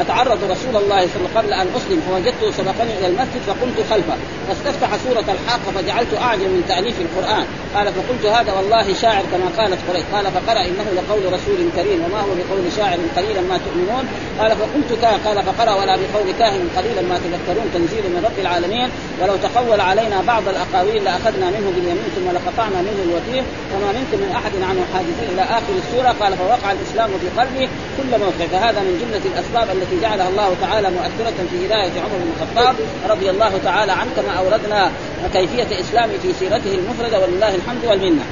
أتعرض 0.00 0.38
رسول 0.50 0.76
الله 0.76 0.80
صلى 0.82 0.86
الله 0.86 0.96
عليه 0.96 1.08
وسلم 1.08 1.28
قبل 1.34 1.52
أن 1.52 1.66
أسلم 1.76 2.00
فوجدته 2.08 2.50
سبقني 2.58 2.98
إلى 2.98 3.06
المسجد 3.06 3.42
فقمت 3.46 3.78
خلفه 3.90 4.16
فاستفتح 4.48 4.88
سورة 5.04 5.28
الحاقه 5.36 5.68
فجعلت 5.76 6.14
أعجب 6.14 6.48
من 6.56 6.62
تأليف 6.68 6.96
القرآن. 7.00 7.44
قال 7.74 7.86
فقلت 7.86 8.24
هذا 8.36 8.52
والله 8.52 8.94
شاعر 9.02 9.24
كما 9.32 9.48
قالت 9.58 9.80
قريش. 9.88 10.04
قال 10.14 10.24
فقرأ 10.36 10.60
إنه 10.70 10.86
لقول 10.98 11.32
رسول 11.32 11.58
كريم 11.76 11.98
وما 12.04 12.20
هو 12.20 12.32
بقول 12.38 12.72
شاعر 12.76 12.98
قليلا 13.16 13.40
ما 13.50 13.56
تؤمنون؟ 13.66 14.04
قال 14.38 14.50
فقلت 14.62 14.90
كان 15.02 15.16
قال 15.26 15.38
فقرأ 15.48 15.74
ولا 15.80 15.94
بقول 15.96 16.28
كاهن 16.38 16.68
قليلا 16.76 17.02
ما 17.10 17.16
تذكرون. 17.24 17.66
تنزيل 17.74 18.04
من 18.14 18.20
رب 18.28 18.38
العالمين. 18.44 18.88
ولو 19.20 19.36
تقول 19.46 19.80
علينا 19.80 20.22
بعض 20.32 20.42
الأقاويل 20.48 21.04
لأخذنا 21.04 21.46
منه 21.54 21.68
باليمين 21.74 22.08
ثم 22.16 22.28
لقطعنا 22.36 22.78
منه 22.88 23.00
الوتير 23.06 23.44
وما 23.72 23.90
منكم 23.98 24.18
من 24.24 24.30
أحد 24.38 24.54
عنه 24.68 24.82
حاجزين 24.92 25.28
إلى 25.34 25.42
آخر 25.58 25.72
السورة. 25.82 26.10
قال 26.20 26.32
فوقع 26.36 26.72
الإسلام 26.72 27.10
في 27.22 27.28
قلبي 27.40 27.68
كل 27.96 28.10
موقع. 28.24 28.46
فهذا 28.52 28.80
من 28.80 28.94
جملة 29.02 29.24
الأسباب 29.32 29.76
التي 29.76 29.87
جعلها 30.02 30.28
الله 30.28 30.56
تعالى 30.60 30.90
مؤثرة 30.90 31.46
في 31.50 31.66
هداية 31.66 32.00
عمر 32.00 32.18
بن 32.18 32.30
الخطاب 32.36 32.76
رضي 33.08 33.30
الله 33.30 33.58
تعالى 33.64 33.92
عنه 33.92 34.10
كما 34.16 34.32
أوردنا 34.32 34.92
كيفية 35.32 35.80
إسلامه 35.80 36.12
في 36.22 36.32
سيرته 36.32 36.74
المفردة 36.74 37.20
ولله 37.20 37.54
الحمد 37.54 37.84
والمنة. 37.84 38.24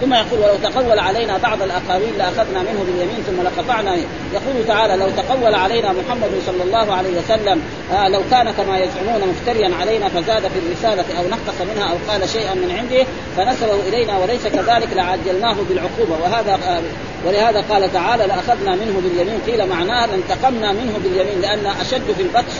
ثم 0.00 0.14
يقول 0.14 0.40
ولو 0.40 0.56
تقول 0.62 0.98
علينا 0.98 1.38
بعض 1.38 1.62
الأقاويل 1.62 2.18
لأخذنا 2.18 2.60
منه 2.62 2.84
باليمين 2.86 3.22
ثم 3.26 3.42
لقطعنا. 3.42 3.94
يقول 4.34 4.66
تعالى 4.68 4.96
لو 4.96 5.10
تقول 5.10 5.54
علينا 5.54 5.92
محمد 5.92 6.30
صلى 6.46 6.62
الله 6.62 6.94
عليه 6.94 7.18
وسلم 7.18 7.62
آه 7.92 8.08
لو 8.08 8.20
كان 8.30 8.50
كما 8.50 8.78
يزعمون 8.78 9.28
مفتريا 9.28 9.74
علينا 9.80 10.08
فزاد 10.08 10.42
في 10.42 10.58
الرسالة 10.58 11.18
أو 11.18 11.28
نقص 11.28 11.60
منها 11.60 11.90
أو 11.90 11.96
قال 12.08 12.28
شيئا 12.28 12.54
من 12.54 12.70
عنده 12.78 13.06
فنسبه 13.36 13.88
إلينا 13.88 14.18
وليس 14.18 14.46
كذلك 14.46 14.88
لعجلناه 14.92 15.56
بالعقوبة. 15.68 16.22
وهذا 16.22 16.52
آه 16.52 16.82
ولهذا 17.26 17.64
قال 17.70 17.92
تعالى 17.92 18.26
لأخذنا 18.26 18.74
منه 18.74 19.00
باليمين. 19.04 19.40
قيل 19.46 19.68
معناه 19.68 20.06
لانتقمنا 20.06 20.72
منه 20.72 21.00
باليمين 21.04 21.40
لأن 21.40 21.66
أشد 21.66 22.12
في 22.16 22.22
البطش. 22.22 22.54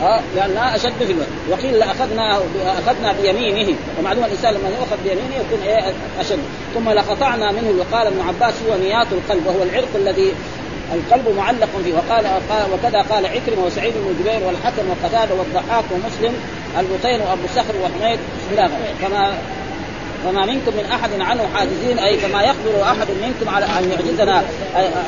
ها 0.00 0.22
لانها 0.36 0.76
أشد 0.76 1.04
في 1.06 1.12
الوقت. 1.12 1.28
وقيل 1.50 1.78
لاخذنا 1.78 2.38
أخذنا 2.78 3.12
بيمينه. 3.22 3.74
ومعلوم 3.98 4.24
الإنسان 4.24 4.54
لما 4.54 4.68
يؤخذ 4.68 4.96
بيمينه 5.04 5.34
يكون 5.34 5.66
إيه 5.66 5.92
أشد. 6.20 6.38
ثم 6.74 6.90
لقطعنا 6.90 7.52
منه 7.52 7.74
وقال 7.78 8.06
ابن 8.06 8.20
عباس 8.20 8.54
هو 8.68 8.76
نيات 8.76 9.06
القلب 9.12 9.46
وهو 9.46 9.62
العرق 9.62 9.88
الذي 9.94 10.32
القلب 10.94 11.36
معلق 11.36 11.68
فيه. 11.84 11.94
وقال 11.94 12.26
وكذا 12.72 13.02
قال 13.02 13.26
عكرمة 13.26 13.64
وسعيد 13.66 13.94
بن 13.94 14.14
جبير 14.20 14.46
والحكم 14.46 14.82
وقتادة 14.90 15.34
والضحاك 15.34 15.84
ومسلم 15.92 16.34
البطين 16.78 17.20
وأبو 17.20 17.42
صخر 17.56 17.74
وحميد 17.82 18.18
بن 18.50 18.68
كما 19.02 19.32
وما 20.26 20.46
منكم 20.46 20.76
من 20.76 20.84
أحد 20.92 21.10
عنه 21.20 21.48
حاجزين 21.54 21.98
أي 21.98 22.18
فما 22.18 22.42
يقدر 22.42 22.82
أحد 22.82 23.06
منكم 23.22 23.48
على 23.48 23.64
أن 23.64 23.90
يعجزنا 23.90 24.42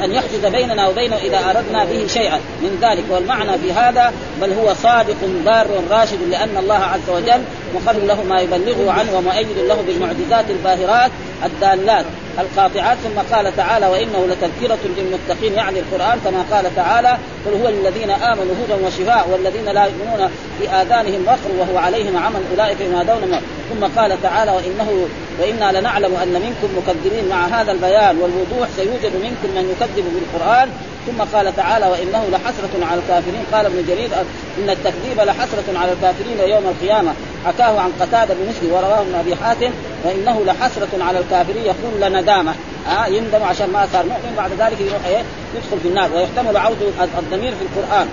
أن 0.05 0.13
يحجز 0.13 0.47
بيننا 0.47 0.89
وبينه 0.89 1.17
إذا 1.17 1.39
أردنا 1.39 1.85
به 1.85 2.07
شيئا. 2.07 2.41
من 2.63 2.79
ذلك 2.83 3.05
والمعنى 3.11 3.59
في 3.59 3.73
هذا 3.73 4.13
بل 4.41 4.53
هو 4.53 4.75
صادق 4.75 5.17
بار 5.45 5.67
راشد 5.91 6.23
لأن 6.31 6.57
الله 6.57 6.75
عز 6.75 7.11
وجل 7.11 7.43
مقر 7.75 7.99
له 7.99 8.23
ما 8.23 8.41
يبلغه 8.41 8.93
عنه 8.93 9.17
ومؤيد 9.17 9.47
له 9.59 9.83
بالمعجزات 9.87 10.45
الباهرات 10.51 11.11
الدالات 11.45 12.05
القاطعات. 12.39 12.99
ثم 12.99 13.35
قال 13.35 13.57
تعالى 13.57 13.87
وإنه 13.87 14.27
لتذكرة 14.27 14.79
للمتقين 14.97 15.55
يعني 15.55 15.79
القرآن 15.79 16.19
كما 16.25 16.45
قال 16.57 16.77
تعالى 16.77 17.19
قل 17.47 17.63
هو 17.63 17.69
للذين 17.69 18.11
آمنوا 18.11 18.55
هدى 18.65 18.87
وشفاء 18.87 19.29
والذين 19.33 19.65
لا 19.65 19.85
يؤمنون 19.85 20.31
في 20.59 20.69
آذانهم 20.69 21.25
وقر 21.27 21.51
وهو 21.59 21.79
عليهم 21.79 22.17
عمل 22.17 22.41
أولئك 22.51 22.81
ينادون 22.81 23.41
ثم 23.71 24.01
قال 24.01 24.23
تعالى 24.23 24.51
وإنه 24.51 25.09
وإنا 25.41 25.79
لنعلم 25.79 26.15
أن 26.23 26.33
منكم 26.33 26.69
مكذبين 26.79 27.29
مع 27.29 27.47
هذا 27.47 27.73
البيان 27.73 28.19
والوضوح 28.19 28.69
سيوجد 28.77 29.13
منكم 29.15 29.49
من 29.57 29.75
يكذب 29.77 30.05
بالقرآن. 30.15 30.69
ثم 31.07 31.23
قال 31.37 31.57
تعالى 31.57 31.87
وإنه 31.87 32.25
لحسرة 32.33 32.87
على 32.91 33.01
الكافرين. 33.01 33.45
قال 33.53 33.67
ابن 33.67 33.85
جرير 33.89 34.11
إن 34.59 34.71
التكذيب 34.71 35.21
لحسرة 35.21 35.79
على 35.79 35.93
الكافرين 35.93 36.39
يوم 36.55 36.65
القيامة. 36.69 37.13
حكاه 37.47 37.81
عن 37.81 37.93
قتادة 38.01 38.35
بمثله 38.35 38.75
ورواه 38.75 39.01
ابن 39.01 39.15
أبي 39.15 39.37
حاتم 39.37 39.71
وإنه 40.05 40.45
لحسرة 40.45 40.89
على 41.01 41.19
الكافرين 41.19 41.65
يقول 41.65 42.01
لندامه 42.01 42.55
آه 42.89 43.07
يندم 43.07 43.43
عشان 43.43 43.71
ما 43.71 43.89
صار 43.93 44.07
مؤمن 44.07 44.35
بعد 44.37 44.51
ذلك 44.51 44.81
يروح 44.81 45.07
إيه؟ 45.07 45.23
يدخل 45.55 45.81
في 45.83 45.89
النار. 45.89 46.13
ويحتمل 46.15 46.57
عود 46.57 46.93
الضمير 47.19 47.55
في 47.55 47.63
القرآن. 47.63 48.09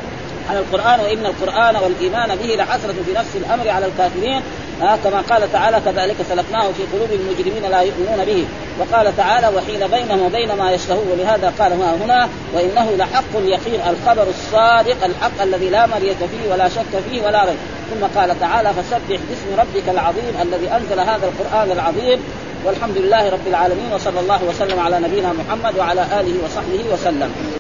على 0.49 0.59
القرآن 0.59 0.99
وإن 0.99 1.25
القرآن 1.25 1.75
والإيمان 1.75 2.35
به 2.35 2.55
لحسرة 2.55 2.95
في 3.05 3.13
نفس 3.15 3.35
الأمر 3.35 3.69
على 3.69 3.85
الكافرين. 3.85 4.41
آه 4.81 4.95
كما 5.03 5.21
قال 5.21 5.51
تعالى 5.51 5.81
كذلك 5.85 6.15
سلكناه 6.29 6.71
في 6.71 6.83
قلوب 6.93 7.09
المجرمين 7.11 7.71
لا 7.71 7.81
يؤمنون 7.81 8.25
به. 8.25 8.45
وقال 8.79 9.17
تعالى 9.17 9.47
وحيل 9.47 9.87
بينهم 9.87 10.21
وبين 10.21 10.53
ما 10.53 10.71
يشتهون 10.71 11.07
ولهذا 11.11 11.53
قال 11.59 11.73
هنا 11.73 12.29
وإنه 12.53 12.91
لحق 12.97 13.37
اليقين 13.37 13.79
الخبر 13.89 14.27
الصادق 14.29 15.05
الحق 15.05 15.41
الذي 15.41 15.69
لا 15.69 15.85
مرية 15.85 16.13
فيه 16.13 16.51
ولا 16.51 16.69
شك 16.69 17.01
فيه 17.09 17.21
ولا 17.21 17.45
ريب. 17.45 17.57
ثم 17.89 18.19
قال 18.19 18.39
تعالى 18.39 18.73
فسبح 18.73 19.19
باسم 19.29 19.59
ربك 19.59 19.89
العظيم 19.89 20.33
الذي 20.41 20.67
أنزل 20.71 20.99
هذا 20.99 21.31
القرآن 21.31 21.71
العظيم. 21.71 22.19
والحمد 22.65 22.97
لله 22.97 23.29
رب 23.29 23.47
العالمين 23.47 23.93
وصلى 23.93 24.19
الله 24.19 24.43
وسلم 24.43 24.79
على 24.79 24.99
نبينا 24.99 25.33
محمد 25.33 25.77
وعلى 25.77 26.01
آله 26.01 26.33
وصحبه 26.45 26.93
وسلم. 26.93 27.57